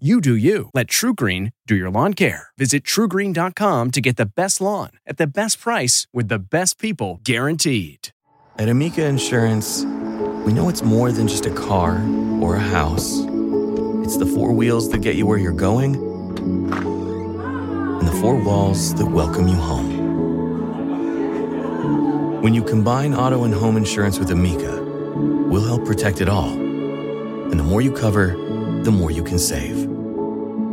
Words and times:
You 0.00 0.20
do 0.20 0.34
you. 0.34 0.70
Let 0.74 0.88
TrueGreen 0.88 1.52
do 1.68 1.76
your 1.76 1.88
lawn 1.88 2.14
care. 2.14 2.48
Visit 2.58 2.82
truegreen.com 2.82 3.92
to 3.92 4.00
get 4.00 4.16
the 4.16 4.26
best 4.26 4.60
lawn 4.60 4.90
at 5.06 5.18
the 5.18 5.26
best 5.28 5.60
price 5.60 6.08
with 6.12 6.26
the 6.26 6.40
best 6.40 6.80
people 6.80 7.20
guaranteed. 7.22 8.08
At 8.58 8.68
Amica 8.68 9.04
Insurance, 9.04 9.84
we 10.44 10.52
know 10.52 10.68
it's 10.68 10.82
more 10.82 11.12
than 11.12 11.28
just 11.28 11.46
a 11.46 11.54
car 11.54 12.02
or 12.40 12.56
a 12.56 12.60
house. 12.60 13.20
It's 14.02 14.16
the 14.16 14.26
four 14.26 14.52
wheels 14.52 14.90
that 14.90 14.98
get 14.98 15.14
you 15.14 15.26
where 15.26 15.38
you're 15.38 15.52
going 15.52 15.94
and 15.94 18.08
the 18.08 18.18
four 18.20 18.34
walls 18.34 18.96
that 18.96 19.06
welcome 19.06 19.46
you 19.46 19.54
home. 19.54 20.02
When 22.42 22.52
you 22.52 22.64
combine 22.64 23.14
auto 23.14 23.44
and 23.44 23.54
home 23.54 23.76
insurance 23.76 24.18
with 24.18 24.32
Amica, 24.32 24.82
we'll 25.14 25.64
help 25.64 25.84
protect 25.84 26.20
it 26.20 26.28
all. 26.28 26.50
And 26.50 27.60
the 27.60 27.62
more 27.62 27.80
you 27.80 27.92
cover, 27.92 28.34
the 28.84 28.90
more 28.90 29.10
you 29.10 29.24
can 29.24 29.38
save. 29.38 29.84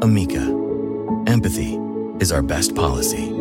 Amica, 0.04 0.42
empathy 1.28 1.80
is 2.20 2.34
our 2.34 2.42
best 2.42 2.76
policy. 2.76 3.41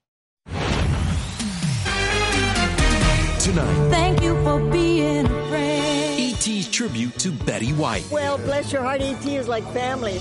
Tonight, 3.41 3.89
Thank 3.89 4.21
you 4.21 4.35
for 4.43 4.59
being 4.71 5.25
a 5.25 5.47
friend. 5.49 6.19
E.T.'s 6.19 6.69
tribute 6.69 7.17
to 7.17 7.31
Betty 7.31 7.71
White. 7.73 8.05
Well, 8.11 8.37
bless 8.37 8.71
your 8.71 8.83
heart, 8.83 9.01
E.T. 9.01 9.35
is 9.35 9.47
like 9.47 9.63
family. 9.73 10.19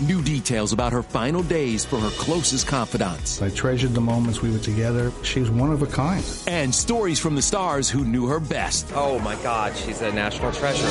New 0.00 0.22
details 0.22 0.72
about 0.72 0.92
her 0.92 1.02
final 1.02 1.42
days 1.42 1.84
for 1.84 1.98
her 1.98 2.10
closest 2.10 2.68
confidants. 2.68 3.42
I 3.42 3.50
treasured 3.50 3.94
the 3.94 4.00
moments 4.00 4.42
we 4.42 4.50
were 4.52 4.60
together. 4.60 5.10
She 5.24 5.40
was 5.40 5.50
one 5.50 5.72
of 5.72 5.82
a 5.82 5.86
kind. 5.88 6.24
And 6.46 6.72
stories 6.72 7.18
from 7.18 7.34
the 7.34 7.42
stars 7.42 7.90
who 7.90 8.04
knew 8.04 8.26
her 8.28 8.38
best. 8.38 8.92
Oh 8.94 9.18
my 9.18 9.34
God, 9.42 9.76
she's 9.76 10.00
a 10.00 10.12
national 10.12 10.52
treasure. 10.52 10.86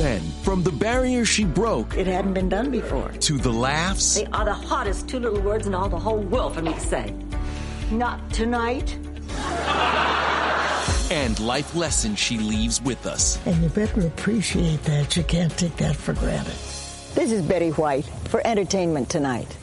Then, 0.00 0.22
from 0.42 0.62
the 0.62 0.72
barrier 0.72 1.26
she 1.26 1.44
broke 1.44 1.94
It 1.94 2.06
hadn't 2.06 2.32
been 2.32 2.48
done 2.48 2.70
before. 2.70 3.10
to 3.10 3.36
the 3.36 3.52
laughs 3.52 4.14
They 4.14 4.26
are 4.26 4.46
the 4.46 4.54
hottest 4.54 5.08
two 5.10 5.18
little 5.20 5.40
words 5.42 5.66
in 5.66 5.74
all 5.74 5.90
the 5.90 5.98
whole 5.98 6.20
world 6.20 6.54
for 6.54 6.62
me 6.62 6.72
to 6.72 6.80
say. 6.80 7.14
Not 7.90 8.30
tonight. 8.32 8.98
And 11.12 11.38
life 11.40 11.74
lessons 11.74 12.18
she 12.18 12.38
leaves 12.38 12.80
with 12.80 13.06
us. 13.06 13.38
And 13.44 13.62
you 13.62 13.68
better 13.68 14.06
appreciate 14.06 14.82
that. 14.84 15.14
You 15.14 15.22
can't 15.22 15.54
take 15.58 15.76
that 15.76 15.94
for 15.94 16.14
granted. 16.14 16.54
This 17.14 17.32
is 17.32 17.42
Betty 17.42 17.68
White 17.70 18.06
for 18.24 18.40
Entertainment 18.46 19.10
Tonight. 19.10 19.54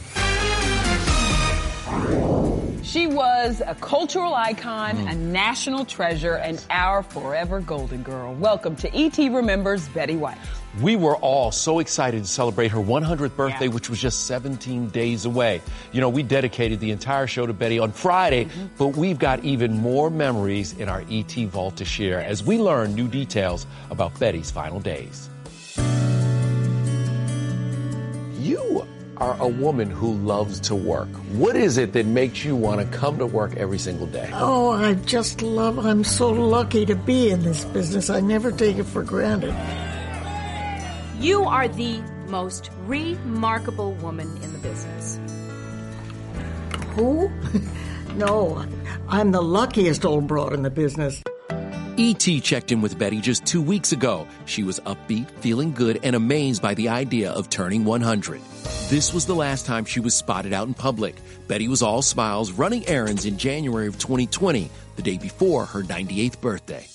She 2.90 3.06
was 3.06 3.62
a 3.64 3.76
cultural 3.76 4.34
icon, 4.34 4.96
mm. 4.96 5.12
a 5.12 5.14
national 5.14 5.86
treasure, 5.86 6.38
and 6.38 6.66
our 6.72 7.04
forever 7.04 7.60
golden 7.60 8.02
girl. 8.02 8.34
Welcome 8.34 8.76
to 8.78 8.92
ET 8.98 9.16
Remembers 9.16 9.88
Betty 9.90 10.16
White. 10.16 10.40
We 10.82 10.96
were 10.96 11.16
all 11.18 11.52
so 11.52 11.78
excited 11.78 12.24
to 12.24 12.28
celebrate 12.28 12.70
her 12.70 12.80
100th 12.80 13.36
birthday, 13.36 13.66
Yeah. 13.66 13.74
which 13.74 13.92
was 13.92 14.02
just 14.02 14.26
17 14.26 14.90
days 14.90 15.26
away. 15.26 15.62
You 15.92 16.02
know, 16.02 16.10
we 16.10 16.24
dedicated 16.24 16.80
the 16.80 16.90
entire 16.90 17.28
show 17.28 17.46
to 17.46 17.54
Betty 17.54 17.78
on 17.78 17.92
Friday, 17.92 18.46
mm-hmm. 18.46 18.66
but 18.80 18.98
we've 18.98 19.20
got 19.20 19.46
even 19.46 19.78
more 19.78 20.10
memories 20.10 20.74
in 20.74 20.90
our 20.90 21.04
ET 21.12 21.32
vault 21.46 21.76
to 21.76 21.86
share 21.86 22.20
as 22.22 22.44
we 22.44 22.58
learn 22.58 22.96
new 22.96 23.08
details 23.08 23.68
about 23.92 24.18
Betty's 24.20 24.50
final 24.50 24.80
days. 24.80 25.30
You 28.40 28.88
are 29.20 29.36
a 29.40 29.48
woman 29.48 29.90
who 29.90 30.14
loves 30.14 30.60
to 30.62 30.76
work. 30.76 31.10
What 31.34 31.56
is 31.56 31.78
it 31.78 31.94
that 31.94 32.06
makes 32.06 32.46
you 32.46 32.56
want 32.56 32.80
to 32.80 32.98
come 32.98 33.18
to 33.18 33.26
work 33.26 33.56
every 33.58 33.78
single 33.78 34.08
day? 34.08 34.30
Oh, 34.34 34.72
I 34.72 34.94
just 34.94 35.42
love, 35.42 35.78
I'm 35.80 36.04
so 36.04 36.30
lucky 36.30 36.86
to 36.86 36.96
be 36.96 37.30
in 37.30 37.44
this 37.44 37.66
business. 37.66 38.10
I 38.10 38.22
never 38.22 38.52
take 38.52 38.78
it 38.78 38.86
for 38.86 39.04
granted. 39.04 39.54
You 41.20 41.44
are 41.44 41.68
the 41.68 42.02
most 42.28 42.70
remarkable 42.86 43.94
woman 43.96 44.38
in 44.42 44.54
the 44.54 44.60
business. 44.60 45.20
Who? 46.96 47.30
no, 48.16 48.66
I'm 49.10 49.32
the 49.32 49.42
luckiest 49.42 50.06
old 50.06 50.28
broad 50.28 50.54
in 50.54 50.64
the 50.64 50.70
business. 50.70 51.22
E.T. 52.02 52.40
Checked 52.40 52.72
in 52.72 52.80
with 52.80 52.98
Betty 52.98 53.20
just 53.20 53.46
two 53.46 53.62
weeks 53.62 53.92
ago. 53.92 54.26
She 54.46 54.64
was 54.64 54.80
upbeat, 54.86 55.30
feeling 55.42 55.74
good, 55.74 56.00
and 56.02 56.16
amazed 56.16 56.62
by 56.62 56.74
the 56.74 56.88
idea 56.88 57.30
of 57.30 57.50
turning 57.50 57.84
100. 57.84 58.40
This 58.88 59.14
was 59.14 59.26
the 59.26 59.36
last 59.36 59.66
time 59.66 59.84
she 59.84 60.00
was 60.00 60.14
spotted 60.16 60.54
out 60.54 60.70
in 60.70 60.74
public. 60.74 61.18
Betty 61.50 61.68
was 61.68 61.82
all 61.82 62.02
smiles, 62.02 62.54
running 62.54 62.88
errands 62.88 63.26
in 63.26 63.38
January 63.38 63.88
of 63.88 64.00
2020, 64.00 64.72
the 64.96 65.02
day 65.02 65.18
before 65.18 65.66
her 65.66 65.84
98th 65.84 66.40
birthday. 66.40 66.88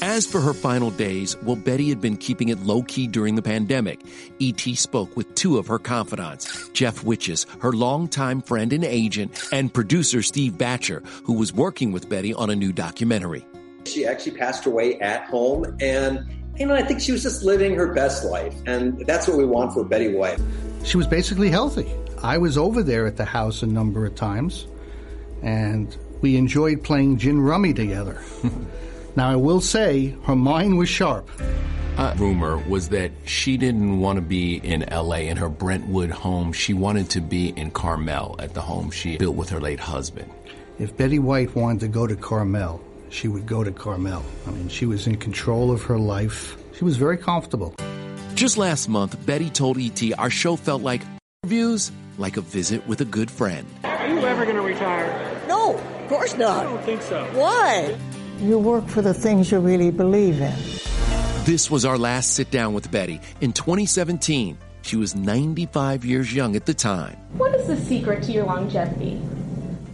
As 0.00 0.26
for 0.26 0.40
her 0.40 0.54
final 0.54 0.90
days, 0.90 1.36
well, 1.42 1.56
Betty 1.56 1.90
had 1.90 2.00
been 2.00 2.16
keeping 2.16 2.48
it 2.48 2.60
low 2.60 2.82
key 2.82 3.06
during 3.06 3.34
the 3.34 3.42
pandemic. 3.42 4.00
E.T. 4.38 4.74
spoke 4.76 5.14
with 5.18 5.34
two 5.34 5.58
of 5.58 5.66
her 5.66 5.78
confidants, 5.78 6.70
Jeff 6.70 7.02
Witjas, 7.02 7.44
her 7.60 7.72
longtime 7.72 8.40
friend 8.40 8.72
and 8.72 8.84
agent, 8.84 9.50
and 9.52 9.74
producer 9.74 10.22
Steve 10.22 10.54
Boettcher, 10.54 11.06
who 11.24 11.34
was 11.34 11.52
working 11.52 11.92
with 11.92 12.08
Betty 12.08 12.32
on 12.32 12.48
a 12.48 12.56
new 12.56 12.72
documentary. 12.72 13.44
She 13.86 14.06
actually 14.06 14.36
passed 14.36 14.66
away 14.66 14.98
at 15.00 15.24
home, 15.24 15.76
and 15.80 16.26
you 16.58 16.66
know, 16.66 16.74
I 16.74 16.82
think 16.82 17.00
she 17.00 17.12
was 17.12 17.22
just 17.22 17.42
living 17.42 17.74
her 17.74 17.92
best 17.92 18.24
life, 18.24 18.54
and 18.66 19.06
that's 19.06 19.28
what 19.28 19.36
we 19.36 19.44
want 19.44 19.72
for 19.72 19.84
Betty 19.84 20.14
White. 20.14 20.40
She 20.84 20.96
was 20.96 21.06
basically 21.06 21.50
healthy. 21.50 21.90
I 22.22 22.38
was 22.38 22.56
over 22.56 22.82
there 22.82 23.06
at 23.06 23.16
the 23.16 23.24
house 23.24 23.62
a 23.62 23.66
number 23.66 24.06
of 24.06 24.14
times, 24.14 24.66
and 25.42 25.94
we 26.22 26.36
enjoyed 26.36 26.82
playing 26.82 27.18
gin 27.18 27.40
rummy 27.40 27.74
together. 27.74 28.22
now, 29.16 29.30
I 29.30 29.36
will 29.36 29.60
say, 29.60 30.16
her 30.24 30.36
mind 30.36 30.78
was 30.78 30.88
sharp. 30.88 31.28
Uh, 31.96 32.14
rumor 32.18 32.58
was 32.68 32.90
that 32.90 33.10
she 33.24 33.56
didn't 33.56 34.00
want 34.00 34.16
to 34.16 34.22
be 34.22 34.56
in 34.56 34.84
LA 34.90 35.16
in 35.16 35.36
her 35.38 35.48
Brentwood 35.48 36.10
home. 36.10 36.52
She 36.52 36.74
wanted 36.74 37.08
to 37.10 37.20
be 37.20 37.48
in 37.50 37.70
Carmel 37.70 38.36
at 38.38 38.52
the 38.52 38.60
home 38.60 38.90
she 38.90 39.16
built 39.16 39.34
with 39.34 39.48
her 39.50 39.60
late 39.60 39.80
husband. 39.80 40.30
If 40.78 40.94
Betty 40.96 41.18
White 41.18 41.54
wanted 41.54 41.80
to 41.80 41.88
go 41.88 42.06
to 42.06 42.14
Carmel, 42.14 42.82
she 43.16 43.28
would 43.28 43.46
go 43.46 43.64
to 43.64 43.72
Carmel. 43.72 44.22
I 44.46 44.50
mean, 44.50 44.68
she 44.68 44.84
was 44.84 45.06
in 45.06 45.16
control 45.16 45.72
of 45.72 45.82
her 45.84 45.98
life. 45.98 46.56
She 46.74 46.84
was 46.84 46.98
very 46.98 47.16
comfortable. 47.16 47.74
Just 48.34 48.58
last 48.58 48.88
month, 48.88 49.16
Betty 49.24 49.48
told 49.48 49.78
ET 49.78 50.02
our 50.18 50.28
show 50.28 50.54
felt 50.56 50.82
like 50.82 51.00
reviews, 51.42 51.90
like 52.18 52.36
a 52.36 52.42
visit 52.42 52.86
with 52.86 53.00
a 53.00 53.06
good 53.06 53.30
friend. 53.30 53.66
Are 53.84 54.08
you 54.08 54.20
ever 54.20 54.44
going 54.44 54.56
to 54.56 54.62
retire? 54.62 55.08
No, 55.48 55.78
of 55.78 56.08
course 56.08 56.36
not. 56.36 56.66
I 56.66 56.68
don't 56.68 56.84
think 56.84 57.00
so. 57.00 57.24
Why? 57.32 57.96
You 58.40 58.58
work 58.58 58.86
for 58.86 59.00
the 59.00 59.14
things 59.14 59.50
you 59.50 59.60
really 59.60 59.90
believe 59.90 60.38
in. 60.42 60.54
This 61.46 61.70
was 61.70 61.86
our 61.86 61.96
last 61.96 62.34
sit 62.34 62.50
down 62.50 62.74
with 62.74 62.90
Betty 62.90 63.18
in 63.40 63.54
2017. 63.54 64.58
She 64.82 64.96
was 64.96 65.16
95 65.16 66.04
years 66.04 66.34
young 66.34 66.54
at 66.54 66.66
the 66.66 66.74
time. 66.74 67.16
What 67.38 67.54
is 67.54 67.66
the 67.66 67.76
secret 67.76 68.22
to 68.24 68.32
your 68.32 68.44
longevity? 68.44 69.18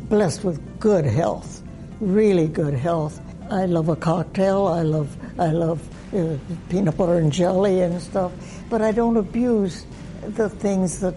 Blessed 0.08 0.42
with 0.42 0.80
good 0.80 1.04
health, 1.04 1.61
really 2.02 2.48
good 2.48 2.74
health. 2.74 3.20
I 3.50 3.66
love 3.66 3.88
a 3.88 3.96
cocktail. 3.96 4.66
I 4.66 4.82
love 4.82 5.16
I 5.38 5.52
love 5.52 5.80
uh, 6.14 6.36
peanut 6.68 6.96
butter 6.96 7.18
and 7.18 7.32
jelly 7.32 7.80
and 7.80 8.00
stuff. 8.02 8.32
But 8.68 8.82
I 8.82 8.92
don't 8.92 9.16
abuse 9.16 9.86
the 10.22 10.48
things 10.48 11.00
that 11.00 11.14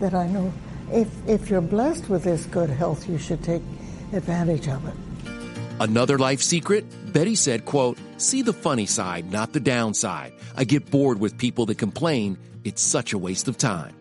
that 0.00 0.14
I 0.14 0.26
know 0.28 0.52
if, 0.92 1.08
if 1.28 1.50
you're 1.50 1.60
blessed 1.60 2.08
with 2.08 2.24
this 2.24 2.46
good 2.46 2.70
health, 2.70 3.08
you 3.08 3.18
should 3.18 3.42
take 3.42 3.62
advantage 4.12 4.68
of 4.68 4.86
it. 4.86 4.94
Another 5.80 6.18
life 6.18 6.40
secret? 6.40 6.84
Betty 7.12 7.34
said, 7.34 7.64
quote, 7.64 7.98
see 8.16 8.42
the 8.42 8.52
funny 8.52 8.86
side, 8.86 9.30
not 9.30 9.52
the 9.52 9.60
downside. 9.60 10.32
I 10.56 10.64
get 10.64 10.90
bored 10.90 11.20
with 11.20 11.38
people 11.38 11.66
that 11.66 11.78
complain. 11.78 12.38
It's 12.64 12.82
such 12.82 13.12
a 13.12 13.18
waste 13.18 13.48
of 13.48 13.56
time. 13.58 13.94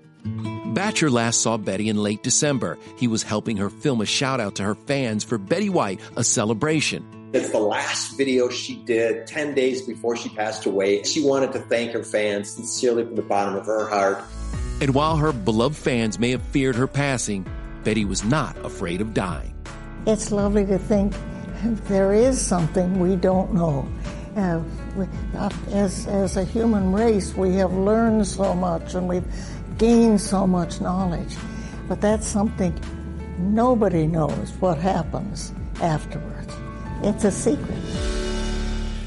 Boettcher 0.77 1.09
last 1.11 1.41
saw 1.41 1.57
Betty 1.57 1.89
in 1.89 1.97
late 1.97 2.21
December. 2.21 2.77
He 2.97 3.07
was 3.07 3.23
helping 3.23 3.57
her 3.57 3.71
film 3.71 3.99
a 3.99 4.05
shout 4.05 4.39
out 4.39 4.53
to 4.55 4.63
her 4.63 4.75
fans 4.75 5.23
for 5.23 5.39
Betty 5.39 5.69
White, 5.69 5.99
a 6.15 6.23
celebration. 6.23 7.03
It's 7.33 7.49
the 7.49 7.57
last 7.57 8.15
video 8.15 8.47
she 8.47 8.75
did 8.83 9.25
10 9.25 9.55
days 9.55 9.81
before 9.81 10.15
she 10.15 10.29
passed 10.29 10.67
away. 10.67 11.01
She 11.01 11.25
wanted 11.25 11.51
to 11.53 11.61
thank 11.61 11.93
her 11.93 12.03
fans 12.03 12.51
sincerely 12.51 13.03
from 13.05 13.15
the 13.15 13.23
bottom 13.23 13.55
of 13.55 13.65
her 13.65 13.87
heart. 13.87 14.23
And 14.79 14.93
while 14.93 15.17
her 15.17 15.33
beloved 15.33 15.75
fans 15.75 16.19
may 16.19 16.29
have 16.29 16.43
feared 16.43 16.75
her 16.75 16.85
passing, 16.85 17.47
Betty 17.83 18.05
was 18.05 18.23
not 18.23 18.55
afraid 18.63 19.01
of 19.01 19.15
dying. 19.15 19.55
It's 20.05 20.31
lovely 20.31 20.67
to 20.67 20.77
think 20.77 21.15
there 21.87 22.13
is 22.13 22.39
something 22.39 22.99
we 22.99 23.15
don't 23.15 23.51
know. 23.51 23.89
Uh, 24.35 24.61
we, 24.95 25.07
uh, 25.35 25.49
as, 25.71 26.05
as 26.05 26.37
a 26.37 26.43
human 26.43 26.93
race, 26.93 27.33
we 27.33 27.55
have 27.55 27.73
learned 27.73 28.27
so 28.27 28.53
much 28.53 28.93
and 28.93 29.07
we've 29.07 29.25
gained 29.77 30.21
so 30.21 30.45
much 30.47 30.81
knowledge. 30.81 31.35
But 31.87 32.01
that's 32.01 32.27
something 32.27 32.77
nobody 33.37 34.07
knows 34.07 34.51
what 34.59 34.77
happens 34.77 35.53
afterwards. 35.81 36.53
It's 37.03 37.23
a 37.23 37.31
secret. 37.31 37.77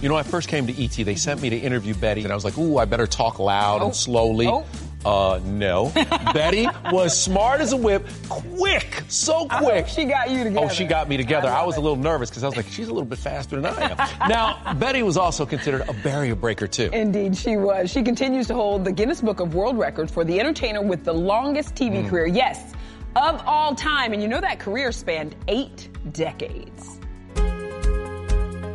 You 0.00 0.08
know, 0.08 0.16
I 0.16 0.22
first 0.22 0.48
came 0.48 0.66
to 0.66 0.82
ET, 0.82 0.92
they 0.92 1.14
sent 1.14 1.42
me 1.42 1.50
to 1.50 1.56
interview 1.58 1.94
Betty, 1.94 2.22
and 2.22 2.32
I 2.32 2.34
was 2.34 2.44
like, 2.44 2.56
ooh, 2.56 2.78
I 2.78 2.86
better 2.86 3.06
talk 3.06 3.38
loud 3.38 3.82
Oh. 3.82 3.86
and 3.86 3.94
slowly. 3.96 4.46
Oh. 4.46 4.64
Uh, 5.04 5.40
no. 5.44 5.90
Betty 6.34 6.68
was 6.92 7.18
smart 7.18 7.60
as 7.62 7.72
a 7.72 7.76
whip, 7.76 8.06
quick, 8.28 9.02
so 9.08 9.46
I 9.48 9.62
quick. 9.62 9.88
she 9.88 10.04
got 10.04 10.30
you 10.30 10.44
together. 10.44 10.66
Oh, 10.66 10.68
she 10.68 10.84
got 10.84 11.08
me 11.08 11.16
together. 11.16 11.48
I, 11.48 11.64
was 11.64 11.76
a 11.76 11.80
little 11.80 11.96
nervous 11.96 12.28
because 12.28 12.44
I 12.44 12.46
was 12.48 12.56
like, 12.56 12.66
she's 12.68 12.88
a 12.88 12.92
little 12.92 13.08
bit 13.08 13.18
faster 13.18 13.58
than 13.60 13.72
I 13.72 13.90
am. 13.92 14.28
now, 14.28 14.74
Betty 14.74 15.02
was 15.02 15.16
also 15.16 15.46
considered 15.46 15.88
a 15.88 15.94
barrier 15.94 16.34
breaker, 16.34 16.66
too. 16.66 16.90
Indeed, 16.92 17.34
she 17.36 17.56
was. 17.56 17.90
She 17.90 18.02
continues 18.02 18.46
to 18.48 18.54
hold 18.54 18.84
the 18.84 18.92
Guinness 18.92 19.22
Book 19.22 19.40
of 19.40 19.54
World 19.54 19.78
Records 19.78 20.12
for 20.12 20.22
the 20.22 20.38
entertainer 20.38 20.82
with 20.82 21.04
the 21.04 21.14
longest 21.14 21.74
TV 21.74 22.04
Mm. 22.04 22.08
career. 22.10 22.26
Yes, 22.26 22.72
of 23.16 23.42
all 23.46 23.74
time. 23.74 24.12
And 24.12 24.20
you 24.22 24.28
know 24.28 24.40
that 24.40 24.58
career 24.60 24.92
spanned 24.92 25.34
eight 25.48 25.88
decades. 26.12 26.99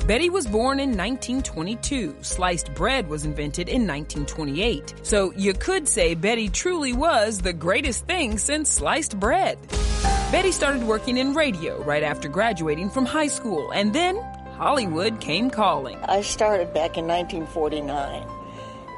Betty 0.07 0.29
was 0.29 0.45
born 0.45 0.79
in 0.79 0.89
1922. 0.89 2.17
Sliced 2.21 2.71
bread 2.75 3.09
was 3.09 3.25
invented 3.25 3.67
in 3.67 3.87
1928. 3.87 4.93
So 5.01 5.33
you 5.35 5.51
could 5.55 5.87
say 5.87 6.13
Betty 6.13 6.47
truly 6.47 6.93
was 6.93 7.39
the 7.39 7.51
greatest 7.51 8.05
thing 8.05 8.37
since 8.37 8.69
sliced 8.69 9.19
bread. 9.19 9.57
Betty 10.31 10.51
started 10.51 10.83
working 10.83 11.17
in 11.17 11.33
radio 11.33 11.81
right 11.83 12.03
after 12.03 12.29
graduating 12.29 12.91
from 12.91 13.07
high 13.07 13.25
school, 13.25 13.71
and 13.71 13.93
then 13.93 14.17
Hollywood 14.57 15.19
came 15.21 15.49
calling. 15.49 15.97
I 16.03 16.21
started 16.21 16.71
back 16.71 16.99
in 16.99 17.07
1949, 17.07 18.27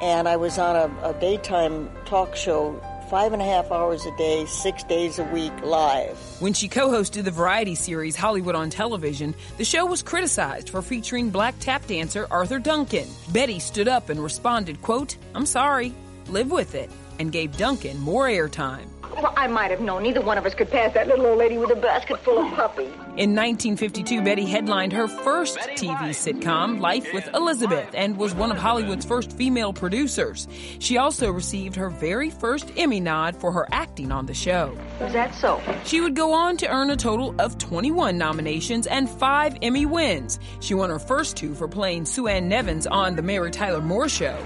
and 0.01 0.27
I 0.27 0.35
was 0.35 0.59
on 0.59 0.75
a, 0.75 1.09
a 1.09 1.13
daytime 1.21 1.89
talk 2.03 2.35
show 2.35 2.81
five 3.09 3.33
and 3.33 3.41
a 3.41 3.45
half 3.45 3.71
hours 3.71 4.05
a 4.05 4.15
day, 4.17 4.45
six 4.45 4.83
days 4.83 5.19
a 5.19 5.23
week, 5.25 5.53
live. 5.63 6.17
When 6.39 6.53
she 6.53 6.67
co 6.67 6.89
hosted 6.89 7.23
the 7.23 7.31
variety 7.31 7.75
series 7.75 8.15
Hollywood 8.15 8.55
on 8.55 8.69
Television, 8.69 9.33
the 9.57 9.65
show 9.65 9.85
was 9.85 10.03
criticized 10.03 10.69
for 10.69 10.81
featuring 10.81 11.29
black 11.29 11.55
tap 11.59 11.85
dancer 11.87 12.27
Arthur 12.29 12.59
Duncan. 12.59 13.07
Betty 13.29 13.59
stood 13.59 13.87
up 13.87 14.09
and 14.09 14.21
responded, 14.21 14.81
quote, 14.81 15.17
I'm 15.33 15.45
sorry, 15.45 15.93
live 16.27 16.51
with 16.51 16.75
it, 16.75 16.91
and 17.19 17.31
gave 17.31 17.57
Duncan 17.57 17.99
more 17.99 18.25
airtime. 18.25 18.87
Well, 19.17 19.33
I 19.35 19.47
might 19.47 19.71
have 19.71 19.81
known 19.81 20.03
neither 20.03 20.21
one 20.21 20.37
of 20.37 20.45
us 20.45 20.53
could 20.53 20.69
pass 20.69 20.93
that 20.93 21.07
little 21.07 21.25
old 21.25 21.39
lady 21.39 21.57
with 21.57 21.71
a 21.71 21.75
basket 21.75 22.19
full 22.19 22.37
of 22.37 22.53
puppies. 22.53 22.93
In 23.17 23.33
1952, 23.33 24.21
Betty 24.21 24.45
headlined 24.45 24.93
her 24.93 25.07
first 25.07 25.57
TV 25.57 26.09
sitcom, 26.09 26.79
Life 26.79 27.11
with 27.13 27.27
Elizabeth, 27.33 27.89
and 27.95 28.15
was 28.15 28.35
one 28.35 28.51
of 28.51 28.59
Hollywood's 28.59 29.05
first 29.05 29.31
female 29.31 29.73
producers. 29.73 30.47
She 30.77 30.97
also 30.97 31.31
received 31.31 31.75
her 31.77 31.89
very 31.89 32.29
first 32.29 32.71
Emmy 32.77 32.99
nod 32.99 33.35
for 33.35 33.51
her 33.51 33.67
acting 33.71 34.11
on 34.11 34.27
the 34.27 34.35
show. 34.35 34.77
Is 35.01 35.13
that 35.13 35.33
so? 35.33 35.59
She 35.83 35.99
would 35.99 36.15
go 36.15 36.33
on 36.33 36.55
to 36.57 36.67
earn 36.67 36.91
a 36.91 36.95
total 36.95 37.33
of 37.39 37.57
21 37.57 38.19
nominations 38.19 38.85
and 38.85 39.09
five 39.09 39.57
Emmy 39.63 39.87
wins. 39.87 40.39
She 40.59 40.75
won 40.75 40.91
her 40.91 40.99
first 40.99 41.35
two 41.35 41.55
for 41.55 41.67
playing 41.67 42.05
Sue 42.05 42.27
Ann 42.27 42.51
Nivens 42.51 42.85
on 42.89 43.15
The 43.15 43.23
Mary 43.23 43.49
Tyler 43.49 43.81
Moore 43.81 44.09
Show. 44.09 44.37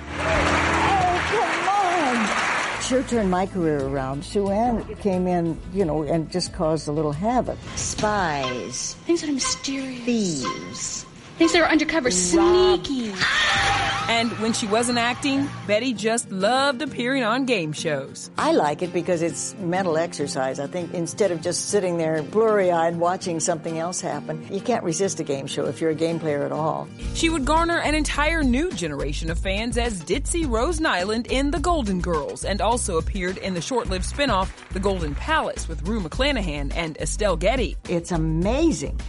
Sure 2.81 3.03
turned 3.03 3.31
my 3.31 3.45
career 3.45 3.79
around. 3.79 4.25
Sue 4.25 4.49
Ann 4.49 4.83
came 4.95 5.27
in, 5.27 5.57
you 5.71 5.85
know, 5.85 6.03
and 6.03 6.29
just 6.29 6.51
caused 6.51 6.87
a 6.87 6.91
little 6.91 7.11
havoc. 7.13 7.57
Spies. 7.75 8.95
Things 9.05 9.21
that 9.21 9.29
are 9.29 9.33
mysterious. 9.33 10.03
Thieves. 10.03 11.05
Things 11.41 11.53
that 11.53 11.63
are 11.63 11.71
undercover. 11.71 12.11
Sneaky. 12.11 13.11
And 14.07 14.31
when 14.33 14.53
she 14.53 14.67
wasn't 14.67 14.99
acting, 14.99 15.49
Betty 15.65 15.91
just 15.91 16.31
loved 16.31 16.83
appearing 16.83 17.23
on 17.23 17.47
game 17.47 17.73
shows. 17.73 18.29
I 18.37 18.51
like 18.51 18.83
it 18.83 18.93
because 18.93 19.23
it's 19.23 19.55
mental 19.57 19.97
exercise. 19.97 20.59
I 20.59 20.67
think 20.67 20.93
instead 20.93 21.31
of 21.31 21.41
just 21.41 21.69
sitting 21.69 21.97
there 21.97 22.21
blurry 22.21 22.69
eyed 22.71 22.95
watching 22.95 23.39
something 23.39 23.79
else 23.79 24.01
happen, 24.01 24.45
you 24.53 24.61
can't 24.61 24.83
resist 24.83 25.19
a 25.19 25.23
game 25.23 25.47
show 25.47 25.65
if 25.65 25.81
you're 25.81 25.89
a 25.89 25.95
game 25.95 26.19
player 26.19 26.43
at 26.43 26.51
all. 26.51 26.87
She 27.15 27.29
would 27.29 27.43
garner 27.43 27.79
an 27.79 27.95
entire 27.95 28.43
new 28.43 28.71
generation 28.73 29.31
of 29.31 29.39
fans 29.39 29.79
as 29.79 30.03
Ditzy 30.03 30.47
Rose 30.47 30.79
Nylund 30.79 31.25
in 31.31 31.49
The 31.49 31.59
Golden 31.59 32.01
Girls 32.01 32.45
and 32.45 32.61
also 32.61 32.99
appeared 32.99 33.39
in 33.39 33.55
the 33.55 33.61
short 33.61 33.89
lived 33.89 34.05
spin 34.05 34.29
off 34.29 34.69
The 34.73 34.79
Golden 34.79 35.15
Palace 35.15 35.67
with 35.67 35.87
Rue 35.87 36.01
McClanahan 36.01 36.71
and 36.75 36.97
Estelle 36.97 37.35
Getty. 37.35 37.77
It's 37.89 38.11
amazing. 38.11 38.99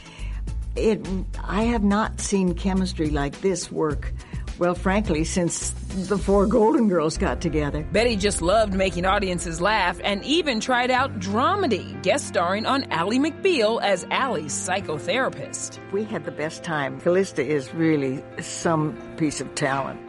It, 0.74 1.06
I 1.44 1.64
have 1.64 1.84
not 1.84 2.20
seen 2.20 2.54
chemistry 2.54 3.10
like 3.10 3.40
this 3.42 3.70
work, 3.70 4.12
well, 4.58 4.74
frankly, 4.74 5.24
since 5.24 5.70
the 6.08 6.16
four 6.16 6.46
Golden 6.46 6.88
Girls 6.88 7.18
got 7.18 7.40
together. 7.40 7.82
Betty 7.92 8.16
just 8.16 8.40
loved 8.40 8.72
making 8.72 9.04
audiences 9.04 9.60
laugh 9.60 10.00
and 10.02 10.24
even 10.24 10.60
tried 10.60 10.90
out 10.90 11.18
dramedy, 11.18 12.00
guest 12.02 12.28
starring 12.28 12.64
on 12.64 12.84
Ally 12.90 13.16
McBeal 13.16 13.82
as 13.82 14.06
Ally's 14.10 14.52
psychotherapist. 14.52 15.78
We 15.92 16.04
had 16.04 16.24
the 16.24 16.30
best 16.30 16.64
time. 16.64 17.00
Calista 17.00 17.44
is 17.44 17.74
really 17.74 18.22
some 18.40 18.96
piece 19.16 19.40
of 19.40 19.54
talent. 19.54 20.00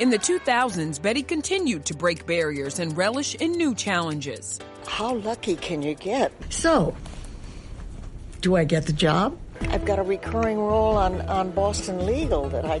In 0.00 0.10
the 0.10 0.18
2000s, 0.18 1.00
Betty 1.00 1.22
continued 1.22 1.84
to 1.84 1.94
break 1.94 2.26
barriers 2.26 2.78
and 2.78 2.96
relish 2.96 3.34
in 3.34 3.52
new 3.52 3.74
challenges. 3.74 4.58
How 4.86 5.14
lucky 5.14 5.56
can 5.56 5.82
you 5.82 5.94
get? 5.94 6.32
So, 6.50 6.96
do 8.40 8.56
I 8.56 8.64
get 8.64 8.86
the 8.86 8.92
job? 8.92 9.38
I've 9.68 9.84
got 9.84 9.98
a 9.98 10.02
recurring 10.02 10.58
role 10.58 10.96
on, 10.96 11.20
on 11.22 11.50
Boston 11.50 12.06
Legal 12.06 12.48
that 12.48 12.64
I, 12.64 12.80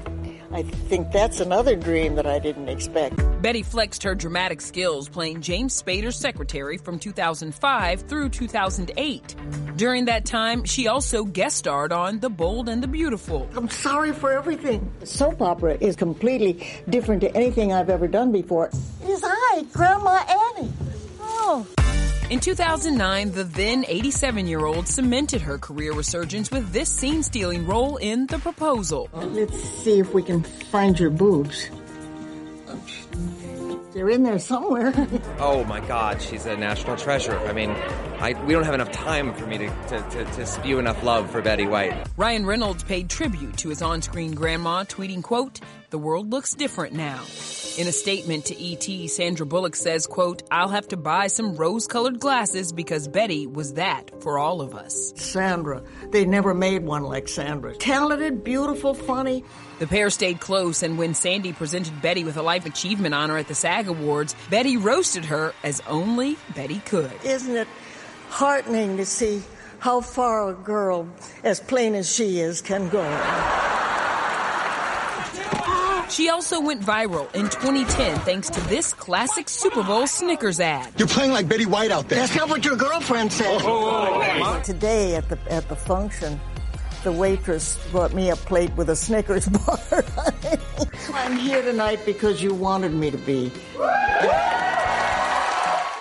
I 0.52 0.62
think 0.62 1.12
that's 1.12 1.38
another 1.40 1.76
dream 1.76 2.14
that 2.14 2.26
I 2.26 2.38
didn't 2.38 2.68
expect. 2.68 3.16
Betty 3.42 3.62
flexed 3.62 4.02
her 4.02 4.14
dramatic 4.14 4.60
skills 4.60 5.08
playing 5.08 5.42
James 5.42 5.80
Spader's 5.80 6.16
secretary 6.16 6.78
from 6.78 6.98
2005 6.98 8.00
through 8.02 8.30
2008. 8.30 9.36
During 9.76 10.06
that 10.06 10.24
time, 10.24 10.64
she 10.64 10.88
also 10.88 11.24
guest 11.24 11.58
starred 11.58 11.92
on 11.92 12.20
The 12.20 12.30
Bold 12.30 12.68
and 12.68 12.82
the 12.82 12.88
Beautiful. 12.88 13.48
I'm 13.54 13.68
sorry 13.68 14.12
for 14.12 14.32
everything. 14.32 14.90
Soap 15.04 15.42
opera 15.42 15.76
is 15.80 15.96
completely 15.96 16.66
different 16.88 17.20
to 17.22 17.36
anything 17.36 17.72
I've 17.72 17.90
ever 17.90 18.08
done 18.08 18.32
before. 18.32 18.70
It 19.02 19.08
is 19.08 19.22
I, 19.22 19.66
Grandma 19.72 20.24
Annie. 20.56 20.72
Oh. 21.20 21.66
In 22.30 22.38
2009, 22.38 23.32
the 23.32 23.42
then 23.42 23.84
87 23.88 24.46
year 24.46 24.64
old 24.64 24.86
cemented 24.86 25.42
her 25.42 25.58
career 25.58 25.92
resurgence 25.92 26.48
with 26.52 26.72
this 26.72 26.88
scene 26.88 27.24
stealing 27.24 27.66
role 27.66 27.96
in 27.96 28.28
The 28.28 28.38
Proposal. 28.38 29.08
Let's 29.12 29.60
see 29.82 29.98
if 29.98 30.14
we 30.14 30.22
can 30.22 30.44
find 30.44 30.96
your 30.96 31.10
boobs. 31.10 31.68
They're 33.92 34.08
in 34.08 34.22
there 34.22 34.38
somewhere. 34.38 34.92
Oh 35.40 35.64
my 35.64 35.80
God, 35.80 36.20
she's 36.20 36.44
a 36.44 36.56
national 36.56 36.96
treasure. 36.96 37.36
I 37.38 37.52
mean, 37.54 37.70
I, 38.20 38.34
we 38.44 38.52
don't 38.52 38.64
have 38.64 38.74
enough 38.74 38.92
time 38.92 39.32
for 39.32 39.46
me 39.46 39.56
to, 39.58 39.68
to, 39.68 40.02
to, 40.10 40.24
to 40.24 40.46
spew 40.46 40.78
enough 40.78 41.02
love 41.02 41.30
for 41.30 41.40
Betty 41.40 41.66
White. 41.66 42.06
Ryan 42.18 42.44
Reynolds 42.44 42.84
paid 42.84 43.08
tribute 43.08 43.56
to 43.58 43.70
his 43.70 43.80
on-screen 43.80 44.32
grandma, 44.32 44.84
tweeting, 44.84 45.22
quote, 45.22 45.60
the 45.88 45.98
world 45.98 46.30
looks 46.30 46.54
different 46.54 46.94
now. 46.94 47.20
In 47.78 47.88
a 47.88 47.92
statement 47.92 48.44
to 48.46 48.54
ET, 48.62 49.10
Sandra 49.10 49.46
Bullock 49.46 49.74
says, 49.74 50.06
quote, 50.06 50.42
I'll 50.50 50.68
have 50.68 50.88
to 50.88 50.96
buy 50.96 51.28
some 51.28 51.56
rose-colored 51.56 52.20
glasses 52.20 52.72
because 52.72 53.08
Betty 53.08 53.46
was 53.46 53.74
that 53.74 54.22
for 54.22 54.38
all 54.38 54.60
of 54.60 54.74
us. 54.74 55.12
Sandra. 55.16 55.82
They 56.10 56.26
never 56.26 56.52
made 56.52 56.84
one 56.84 57.04
like 57.04 57.28
Sandra. 57.28 57.74
Talented, 57.74 58.44
beautiful, 58.44 58.92
funny. 58.94 59.42
The 59.80 59.86
pair 59.86 60.10
stayed 60.10 60.40
close, 60.40 60.82
and 60.82 60.98
when 60.98 61.14
Sandy 61.14 61.54
presented 61.54 62.02
Betty 62.02 62.22
with 62.22 62.36
a 62.36 62.42
Life 62.42 62.66
Achievement 62.66 63.14
Honor 63.14 63.38
at 63.38 63.48
the 63.48 63.54
SAG 63.54 63.88
Awards, 63.88 64.36
Betty 64.50 64.76
roasted 64.76 65.24
her 65.24 65.54
as 65.64 65.80
only 65.88 66.36
Betty 66.54 66.80
could. 66.80 67.10
Isn't 67.24 67.56
it 67.56 67.66
heartening 68.28 68.98
to 68.98 69.06
see 69.06 69.42
how 69.78 70.02
far 70.02 70.50
a 70.50 70.52
girl 70.52 71.08
as 71.42 71.60
plain 71.60 71.94
as 71.94 72.14
she 72.14 72.40
is 72.40 72.60
can 72.60 72.90
go? 72.90 73.00
She 76.10 76.28
also 76.28 76.60
went 76.60 76.82
viral 76.82 77.34
in 77.34 77.48
2010 77.48 78.18
thanks 78.20 78.50
to 78.50 78.60
this 78.68 78.92
classic 78.92 79.48
Super 79.48 79.82
Bowl 79.82 80.06
Snickers 80.06 80.60
ad. 80.60 80.92
You're 80.98 81.08
playing 81.08 81.30
like 81.30 81.48
Betty 81.48 81.66
White 81.66 81.90
out 81.90 82.08
there. 82.08 82.18
That's 82.18 82.34
not 82.36 82.50
what 82.50 82.66
your 82.66 82.76
girlfriend 82.76 83.32
said. 83.32 83.62
Oh, 83.62 84.20
oh, 84.20 84.42
oh. 84.42 84.62
Today 84.62 85.14
at 85.14 85.28
the 85.30 85.38
at 85.50 85.68
the 85.68 85.76
function, 85.76 86.38
the 87.02 87.12
waitress 87.12 87.78
brought 87.90 88.12
me 88.14 88.30
a 88.30 88.36
plate 88.36 88.74
with 88.76 88.90
a 88.90 88.96
Snickers 88.96 89.48
bar. 89.66 89.78
I'm 91.14 91.36
here 91.36 91.62
tonight 91.62 92.00
because 92.04 92.42
you 92.42 92.54
wanted 92.54 92.92
me 92.92 93.10
to 93.10 93.18
be. 93.18 93.52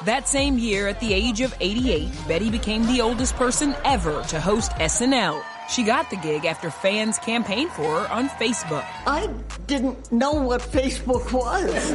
That 0.05 0.23
same 0.27 0.57
year, 0.57 0.87
at 0.87 0.99
the 0.99 1.13
age 1.13 1.41
of 1.41 1.53
88, 1.59 2.09
Betty 2.27 2.49
became 2.49 2.85
the 2.87 3.01
oldest 3.01 3.35
person 3.35 3.75
ever 3.83 4.23
to 4.23 4.39
host 4.39 4.71
SNL. 4.73 5.43
She 5.69 5.83
got 5.83 6.09
the 6.09 6.15
gig 6.15 6.45
after 6.45 6.71
fans 6.71 7.19
campaigned 7.19 7.71
for 7.71 8.01
her 8.01 8.11
on 8.11 8.27
Facebook. 8.29 8.85
I 9.05 9.29
didn't 9.67 10.11
know 10.11 10.33
what 10.33 10.61
Facebook 10.61 11.31
was. 11.31 11.91